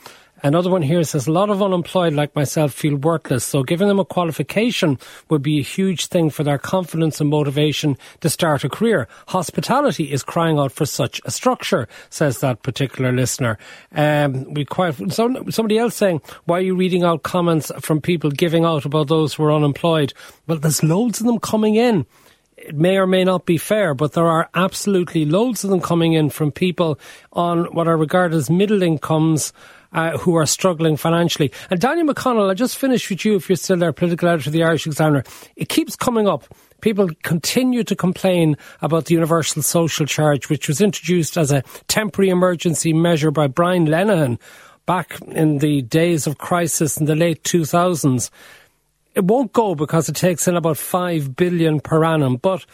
Another 0.43 0.69
one 0.69 0.83
here 0.83 1.03
says 1.03 1.25
a 1.25 1.31
lot 1.31 1.49
of 1.49 1.63
unemployed 1.63 2.13
like 2.13 2.35
myself 2.35 2.71
feel 2.71 2.95
worthless, 2.95 3.43
so 3.43 3.63
giving 3.63 3.87
them 3.87 3.99
a 3.99 4.05
qualification 4.05 4.99
would 5.29 5.41
be 5.41 5.59
a 5.59 5.63
huge 5.63 6.07
thing 6.07 6.29
for 6.29 6.43
their 6.43 6.59
confidence 6.59 7.19
and 7.19 7.29
motivation 7.29 7.97
to 8.21 8.29
start 8.29 8.63
a 8.63 8.69
career. 8.69 9.07
Hospitality 9.29 10.11
is 10.11 10.23
crying 10.23 10.59
out 10.59 10.71
for 10.71 10.85
such 10.85 11.19
a 11.25 11.31
structure, 11.31 11.87
says 12.11 12.39
that 12.39 12.61
particular 12.61 13.11
listener. 13.11 13.57
Um, 13.95 14.53
we 14.53 14.63
quite 14.63 14.95
somebody 15.11 15.79
else 15.79 15.95
saying, 15.95 16.21
"Why 16.45 16.59
are 16.59 16.61
you 16.61 16.75
reading 16.75 17.03
out 17.03 17.23
comments 17.23 17.71
from 17.79 17.99
people 17.99 18.29
giving 18.29 18.63
out 18.63 18.85
about 18.85 19.07
those 19.07 19.33
who 19.33 19.43
are 19.43 19.53
unemployed?" 19.53 20.13
Well, 20.45 20.59
there's 20.59 20.83
loads 20.83 21.19
of 21.19 21.25
them 21.25 21.39
coming 21.39 21.75
in 21.75 22.05
it 22.57 22.75
may 22.75 22.97
or 22.97 23.05
may 23.05 23.23
not 23.23 23.45
be 23.45 23.57
fair, 23.57 23.93
but 23.93 24.13
there 24.13 24.27
are 24.27 24.49
absolutely 24.55 25.25
loads 25.25 25.63
of 25.63 25.69
them 25.69 25.79
coming 25.79 26.13
in 26.13 26.29
from 26.29 26.51
people 26.51 26.99
on 27.31 27.65
what 27.65 27.87
are 27.87 27.95
regarded 27.95 28.35
as 28.35 28.49
middle 28.49 28.81
incomes 28.81 29.53
uh, 29.97 30.15
who 30.19 30.35
are 30.35 30.45
struggling 30.45 30.95
financially. 30.95 31.51
And 31.71 31.81
Daniel 31.81 32.07
McConnell, 32.07 32.47
I'll 32.47 32.55
just 32.55 32.77
finished 32.77 33.09
with 33.09 33.25
you 33.25 33.35
if 33.35 33.49
you're 33.49 33.55
still 33.55 33.77
there, 33.77 33.91
political 33.91 34.29
editor 34.29 34.49
of 34.49 34.53
the 34.53 34.63
Irish 34.63 34.85
Examiner. 34.85 35.23
It 35.55 35.69
keeps 35.69 35.95
coming 35.95 36.27
up. 36.27 36.45
People 36.81 37.09
continue 37.23 37.83
to 37.83 37.95
complain 37.95 38.57
about 38.81 39.05
the 39.05 39.15
universal 39.15 39.63
social 39.63 40.05
charge, 40.05 40.49
which 40.49 40.67
was 40.67 40.81
introduced 40.81 41.35
as 41.35 41.51
a 41.51 41.63
temporary 41.87 42.29
emergency 42.29 42.93
measure 42.93 43.31
by 43.31 43.47
Brian 43.47 43.87
Lenihan 43.87 44.39
back 44.85 45.19
in 45.21 45.57
the 45.57 45.81
days 45.81 46.27
of 46.27 46.37
crisis 46.37 46.97
in 46.97 47.07
the 47.07 47.15
late 47.15 47.41
2000s. 47.41 48.29
It 49.15 49.23
won't 49.23 49.51
go 49.51 49.73
because 49.73 50.07
it 50.07 50.15
takes 50.15 50.47
in 50.47 50.55
about 50.55 50.77
5 50.77 51.35
billion 51.35 51.79
per 51.79 52.05
annum, 52.05 52.35
but 52.35 52.67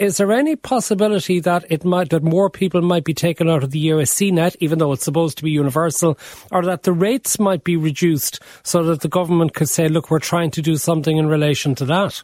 is 0.00 0.16
there 0.16 0.32
any 0.32 0.56
possibility 0.56 1.40
that 1.40 1.66
it 1.68 1.84
might 1.84 2.08
that 2.08 2.22
more 2.22 2.48
people 2.48 2.80
might 2.80 3.04
be 3.04 3.12
taken 3.12 3.50
out 3.50 3.62
of 3.62 3.70
the 3.70 3.88
USC 3.88 4.32
net, 4.32 4.56
even 4.58 4.78
though 4.78 4.92
it's 4.92 5.04
supposed 5.04 5.36
to 5.38 5.44
be 5.44 5.50
universal, 5.50 6.18
or 6.50 6.64
that 6.64 6.84
the 6.84 6.92
rates 6.92 7.38
might 7.38 7.64
be 7.64 7.76
reduced 7.76 8.40
so 8.62 8.82
that 8.84 9.02
the 9.02 9.08
government 9.08 9.52
could 9.52 9.68
say, 9.68 9.88
"Look, 9.88 10.10
we're 10.10 10.18
trying 10.18 10.50
to 10.52 10.62
do 10.62 10.78
something 10.78 11.18
in 11.18 11.26
relation 11.26 11.74
to 11.76 11.84
that"? 11.84 12.22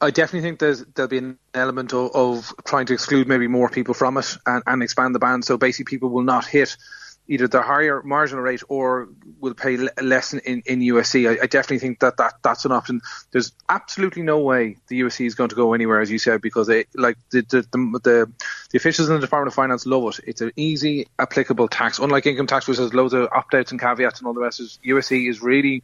I 0.00 0.10
definitely 0.10 0.42
think 0.42 0.58
there'll 0.58 1.08
be 1.08 1.18
an 1.18 1.38
element 1.54 1.94
of, 1.94 2.10
of 2.14 2.52
trying 2.64 2.86
to 2.86 2.92
exclude 2.92 3.28
maybe 3.28 3.46
more 3.46 3.68
people 3.68 3.94
from 3.94 4.18
it 4.18 4.36
and, 4.44 4.62
and 4.66 4.82
expand 4.82 5.14
the 5.14 5.20
band, 5.20 5.44
so 5.44 5.56
basically 5.56 5.84
people 5.96 6.08
will 6.08 6.24
not 6.24 6.44
hit 6.44 6.76
either 7.26 7.48
the 7.48 7.62
higher 7.62 8.02
marginal 8.02 8.42
rate 8.42 8.62
or 8.68 9.08
will 9.40 9.54
pay 9.54 9.76
less 10.02 10.34
in, 10.34 10.62
in, 10.66 10.80
USC. 10.80 11.28
I, 11.28 11.42
I, 11.42 11.46
definitely 11.46 11.78
think 11.78 12.00
that, 12.00 12.18
that 12.18 12.34
that's 12.42 12.64
an 12.64 12.72
option. 12.72 13.00
There's 13.30 13.52
absolutely 13.68 14.22
no 14.22 14.40
way 14.40 14.76
the 14.88 15.00
USC 15.00 15.26
is 15.26 15.34
going 15.34 15.48
to 15.50 15.56
go 15.56 15.72
anywhere, 15.72 16.00
as 16.00 16.10
you 16.10 16.18
said, 16.18 16.42
because 16.42 16.66
they, 16.66 16.84
like 16.94 17.16
the 17.30 17.40
the, 17.42 17.62
the, 17.62 18.00
the, 18.02 18.32
the 18.70 18.76
officials 18.76 19.08
in 19.08 19.14
the 19.14 19.20
Department 19.20 19.48
of 19.48 19.54
Finance 19.54 19.86
love 19.86 20.18
it. 20.18 20.24
It's 20.26 20.40
an 20.40 20.52
easy, 20.56 21.06
applicable 21.18 21.68
tax. 21.68 21.98
Unlike 21.98 22.26
income 22.26 22.46
tax, 22.46 22.68
which 22.68 22.78
has 22.78 22.92
loads 22.92 23.14
of 23.14 23.28
opt 23.32 23.54
outs 23.54 23.70
and 23.70 23.80
caveats 23.80 24.20
and 24.20 24.26
all 24.26 24.34
the 24.34 24.40
rest, 24.40 24.60
USC 24.84 25.28
is 25.28 25.42
really 25.42 25.82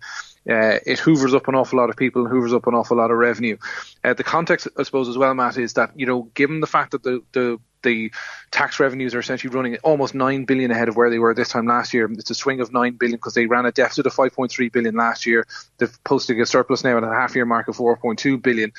uh, 0.48 0.78
it 0.86 0.98
hoovers 0.98 1.34
up 1.34 1.48
an 1.48 1.54
awful 1.54 1.78
lot 1.78 1.90
of 1.90 1.96
people 1.96 2.22
and 2.22 2.30
hoovers 2.30 2.52
up 2.52 2.66
an 2.66 2.74
awful 2.74 2.96
lot 2.96 3.10
of 3.10 3.18
revenue. 3.18 3.56
Uh, 4.02 4.14
the 4.14 4.24
context, 4.24 4.68
I 4.78 4.82
suppose, 4.82 5.08
as 5.08 5.18
well, 5.18 5.34
Matt, 5.34 5.58
is 5.58 5.74
that 5.74 5.98
you 5.98 6.06
know, 6.06 6.22
given 6.34 6.60
the 6.60 6.66
fact 6.66 6.92
that 6.92 7.02
the 7.02 7.22
the 7.32 7.58
the 7.82 8.12
tax 8.50 8.80
revenues 8.80 9.14
are 9.14 9.20
essentially 9.20 9.54
running 9.54 9.76
almost 9.78 10.14
9 10.14 10.44
billion 10.44 10.70
ahead 10.70 10.88
of 10.88 10.96
where 10.96 11.10
they 11.10 11.18
were 11.18 11.34
this 11.34 11.48
time 11.48 11.66
last 11.66 11.94
year. 11.94 12.10
It's 12.12 12.30
a 12.30 12.34
swing 12.34 12.60
of 12.60 12.72
9 12.72 12.92
billion 12.94 13.16
because 13.16 13.34
they 13.34 13.46
ran 13.46 13.66
a 13.66 13.72
deficit 13.72 14.06
of 14.06 14.14
5.3 14.14 14.72
billion 14.72 14.94
last 14.94 15.26
year. 15.26 15.46
They've 15.78 16.04
posted 16.04 16.40
a 16.40 16.46
surplus 16.46 16.84
now 16.84 16.96
at 16.96 17.04
a 17.04 17.08
half 17.08 17.34
year 17.34 17.44
mark 17.44 17.68
of 17.68 17.76
4.2 17.76 18.42
billion 18.42 18.72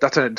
that's 0.00 0.16
a, 0.16 0.32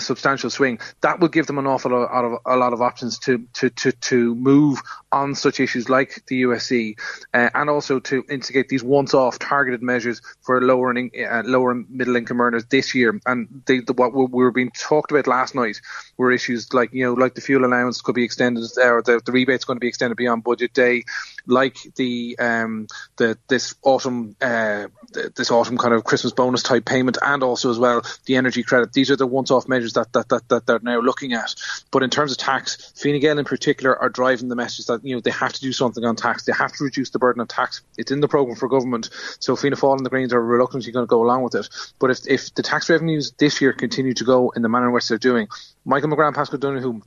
substantial 0.00 0.50
swing. 0.50 0.78
That 1.00 1.20
will 1.20 1.28
give 1.28 1.46
them 1.46 1.58
an 1.58 1.66
awful 1.66 1.90
lot 1.92 2.24
of 2.24 2.38
a 2.44 2.56
lot 2.56 2.72
of 2.72 2.82
options 2.82 3.18
to 3.20 3.46
to 3.54 3.70
to, 3.70 3.92
to 3.92 4.34
move 4.34 4.80
on 5.12 5.34
such 5.34 5.60
issues 5.60 5.88
like 5.88 6.22
the 6.26 6.42
USC, 6.42 6.98
uh, 7.32 7.50
and 7.54 7.70
also 7.70 8.00
to 8.00 8.24
instigate 8.30 8.68
these 8.68 8.82
once-off 8.82 9.38
targeted 9.38 9.82
measures 9.82 10.20
for 10.42 10.60
lower 10.60 10.90
and 10.90 11.10
uh, 11.16 11.42
lower 11.44 11.74
middle 11.74 12.16
income 12.16 12.40
earners 12.40 12.64
this 12.66 12.94
year. 12.94 13.18
And 13.26 13.62
they, 13.66 13.80
the, 13.80 13.92
what 13.92 14.12
we 14.12 14.26
were 14.26 14.50
being 14.50 14.70
talked 14.70 15.10
about 15.10 15.26
last 15.26 15.54
night 15.54 15.80
were 16.16 16.32
issues 16.32 16.72
like 16.72 16.92
you 16.92 17.04
know 17.04 17.14
like 17.14 17.34
the 17.34 17.40
fuel 17.40 17.64
allowance 17.64 18.00
could 18.00 18.14
be 18.14 18.24
extended, 18.24 18.64
or 18.78 19.02
the, 19.02 19.20
the 19.24 19.32
rebates 19.32 19.64
going 19.64 19.76
to 19.76 19.80
be 19.80 19.88
extended 19.88 20.16
beyond 20.16 20.44
budget 20.44 20.72
day, 20.74 21.04
like 21.46 21.76
the 21.96 22.36
um 22.38 22.86
the 23.16 23.38
this 23.48 23.74
autumn 23.82 24.36
uh 24.40 24.86
this 25.12 25.50
autumn 25.50 25.78
kind 25.78 25.94
of 25.94 26.04
Christmas 26.04 26.32
bonus 26.32 26.62
type 26.62 26.84
payment, 26.84 27.18
and 27.22 27.42
also 27.42 27.70
as 27.70 27.78
well 27.78 28.02
the 28.26 28.36
energy 28.36 28.62
credit 28.62 28.92
these 28.92 29.10
are 29.10 29.16
the 29.16 29.26
once-off 29.26 29.68
measures 29.68 29.94
that, 29.94 30.12
that, 30.12 30.28
that, 30.28 30.48
that 30.48 30.66
they're 30.66 30.80
now 30.80 31.00
looking 31.00 31.32
at. 31.32 31.54
But 31.90 32.02
in 32.02 32.10
terms 32.10 32.32
of 32.32 32.38
tax, 32.38 32.92
Fine 32.96 33.20
Gael 33.20 33.38
in 33.38 33.44
particular 33.44 33.96
are 33.96 34.08
driving 34.08 34.48
the 34.48 34.56
message 34.56 34.86
that 34.86 35.04
you 35.04 35.14
know 35.14 35.20
they 35.20 35.30
have 35.30 35.52
to 35.52 35.60
do 35.60 35.72
something 35.72 36.04
on 36.04 36.16
tax. 36.16 36.44
They 36.44 36.52
have 36.52 36.72
to 36.72 36.84
reduce 36.84 37.10
the 37.10 37.18
burden 37.18 37.40
of 37.40 37.48
tax. 37.48 37.82
It's 37.96 38.10
in 38.10 38.20
the 38.20 38.28
programme 38.28 38.56
for 38.56 38.68
government. 38.68 39.10
So 39.40 39.56
Fianna 39.56 39.76
Fáil 39.76 39.96
and 39.96 40.06
the 40.06 40.10
Greens 40.10 40.32
are 40.32 40.42
reluctantly 40.42 40.92
going 40.92 41.06
to 41.06 41.10
go 41.10 41.22
along 41.22 41.42
with 41.42 41.54
it. 41.54 41.68
But 41.98 42.10
if, 42.10 42.26
if 42.26 42.54
the 42.54 42.62
tax 42.62 42.88
revenues 42.90 43.32
this 43.38 43.60
year 43.60 43.72
continue 43.72 44.14
to 44.14 44.24
go 44.24 44.50
in 44.50 44.62
the 44.62 44.68
manner 44.68 44.86
in 44.86 44.92
which 44.92 45.08
they're 45.08 45.18
doing, 45.18 45.48
Michael 45.84 46.10
McGrath, 46.10 46.34
Paschal 46.34 46.58
Donohoe 46.58 47.02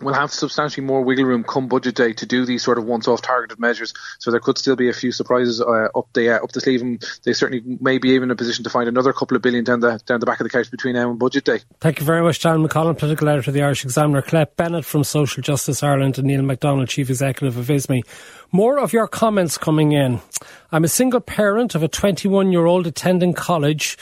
will 0.00 0.14
have 0.14 0.30
substantially 0.30 0.86
more 0.86 1.02
wiggle 1.02 1.24
room 1.24 1.44
come 1.44 1.68
budget 1.68 1.94
day 1.94 2.12
to 2.12 2.26
do 2.26 2.44
these 2.44 2.62
sort 2.62 2.78
of 2.78 2.84
once-off 2.84 3.22
targeted 3.22 3.58
measures. 3.58 3.94
So 4.18 4.30
there 4.30 4.40
could 4.40 4.58
still 4.58 4.76
be 4.76 4.88
a 4.88 4.92
few 4.92 5.10
surprises 5.12 5.60
uh, 5.60 5.88
up 5.94 6.08
the 6.12 6.30
uh, 6.30 6.44
up 6.44 6.52
the 6.52 6.60
sleeve, 6.60 6.82
and 6.82 7.02
they 7.24 7.32
certainly 7.32 7.62
may 7.80 7.98
be 7.98 8.10
even 8.10 8.24
in 8.24 8.30
a 8.30 8.36
position 8.36 8.64
to 8.64 8.70
find 8.70 8.88
another 8.88 9.12
couple 9.12 9.36
of 9.36 9.42
billion 9.42 9.64
down 9.64 9.80
the 9.80 10.00
down 10.06 10.20
the 10.20 10.26
back 10.26 10.40
of 10.40 10.44
the 10.44 10.50
couch 10.50 10.70
between 10.70 10.94
now 10.94 11.10
and 11.10 11.18
budget 11.18 11.44
day. 11.44 11.60
Thank 11.80 12.00
you 12.00 12.06
very 12.06 12.22
much, 12.22 12.40
Dan 12.40 12.66
McConnell, 12.66 12.98
political 12.98 13.28
editor 13.28 13.50
of 13.50 13.54
the 13.54 13.62
Irish 13.62 13.84
Examiner, 13.84 14.22
Colette 14.22 14.56
Bennett 14.56 14.84
from 14.84 15.04
Social 15.04 15.42
Justice 15.42 15.82
Ireland, 15.82 16.18
and 16.18 16.26
Neil 16.26 16.42
McDonnell, 16.42 16.88
chief 16.88 17.08
executive 17.08 17.56
of 17.56 17.70
ISME. 17.70 18.02
More 18.52 18.78
of 18.78 18.92
your 18.92 19.08
comments 19.08 19.58
coming 19.58 19.92
in. 19.92 20.20
I'm 20.72 20.84
a 20.84 20.88
single 20.88 21.20
parent 21.20 21.74
of 21.74 21.82
a 21.82 21.88
21 21.88 22.52
year 22.52 22.66
old 22.66 22.86
attending 22.86 23.32
college 23.32 23.96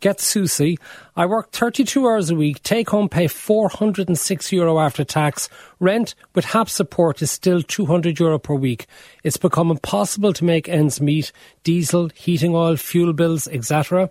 get 0.00 0.18
SUSI. 0.18 0.78
I 1.16 1.26
work 1.26 1.52
32 1.52 2.06
hours 2.06 2.30
a 2.30 2.34
week, 2.34 2.62
take 2.62 2.90
home 2.90 3.08
pay 3.08 3.28
406 3.28 4.52
euro 4.52 4.80
after 4.80 5.04
tax. 5.04 5.48
Rent 5.78 6.14
with 6.34 6.46
HAP 6.46 6.68
support 6.68 7.22
is 7.22 7.30
still 7.30 7.62
200 7.62 8.18
euro 8.18 8.38
per 8.38 8.54
week. 8.54 8.86
It's 9.22 9.36
become 9.36 9.70
impossible 9.70 10.32
to 10.32 10.44
make 10.44 10.68
ends 10.68 11.00
meet. 11.00 11.32
Diesel, 11.62 12.10
heating 12.14 12.54
oil, 12.54 12.76
fuel 12.76 13.12
bills, 13.12 13.46
etc. 13.48 14.10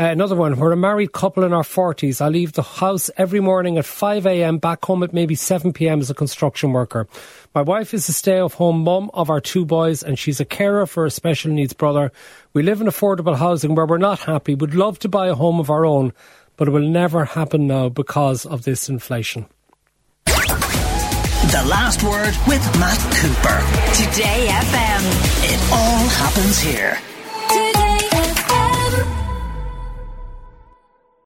Uh, 0.00 0.04
another 0.04 0.34
one, 0.34 0.56
we're 0.56 0.72
a 0.72 0.76
married 0.78 1.12
couple 1.12 1.44
in 1.44 1.52
our 1.52 1.62
40s. 1.62 2.22
I 2.22 2.28
leave 2.30 2.54
the 2.54 2.62
house 2.62 3.10
every 3.18 3.40
morning 3.40 3.76
at 3.76 3.84
5am, 3.84 4.58
back 4.58 4.82
home 4.82 5.02
at 5.02 5.12
maybe 5.12 5.36
7pm 5.36 6.00
as 6.00 6.08
a 6.08 6.14
construction 6.14 6.72
worker. 6.72 7.06
My 7.54 7.60
wife 7.60 7.92
is 7.92 8.08
a 8.08 8.14
stay 8.14 8.42
at 8.42 8.52
home 8.52 8.82
mum 8.82 9.10
of 9.12 9.28
our 9.28 9.42
two 9.42 9.66
boys 9.66 10.02
and 10.02 10.18
she's 10.18 10.40
a 10.40 10.46
carer 10.46 10.86
for 10.86 11.04
a 11.04 11.10
special 11.10 11.52
needs 11.52 11.74
brother. 11.74 12.12
We 12.54 12.62
live 12.62 12.80
in 12.80 12.86
affordable 12.86 13.36
housing 13.36 13.74
where 13.74 13.84
we're 13.84 13.98
not 13.98 14.20
happy. 14.20 14.54
Would 14.54 14.74
love 14.74 14.98
to 15.00 15.08
buy 15.10 15.26
a 15.28 15.34
home 15.34 15.60
of 15.60 15.68
our 15.68 15.84
own, 15.84 16.14
but 16.56 16.66
it 16.66 16.70
will 16.70 16.88
never 16.88 17.26
happen 17.26 17.66
now 17.66 17.90
because 17.90 18.46
of 18.46 18.62
this 18.62 18.88
inflation. 18.88 19.44
The 20.24 21.66
last 21.68 22.02
word 22.02 22.34
with 22.48 22.64
Matt 22.80 23.00
Cooper. 23.20 23.60
Today 23.92 24.48
FM. 24.48 25.02
It 25.44 25.60
all 25.70 26.08
happens 26.08 26.58
here. 26.58 26.96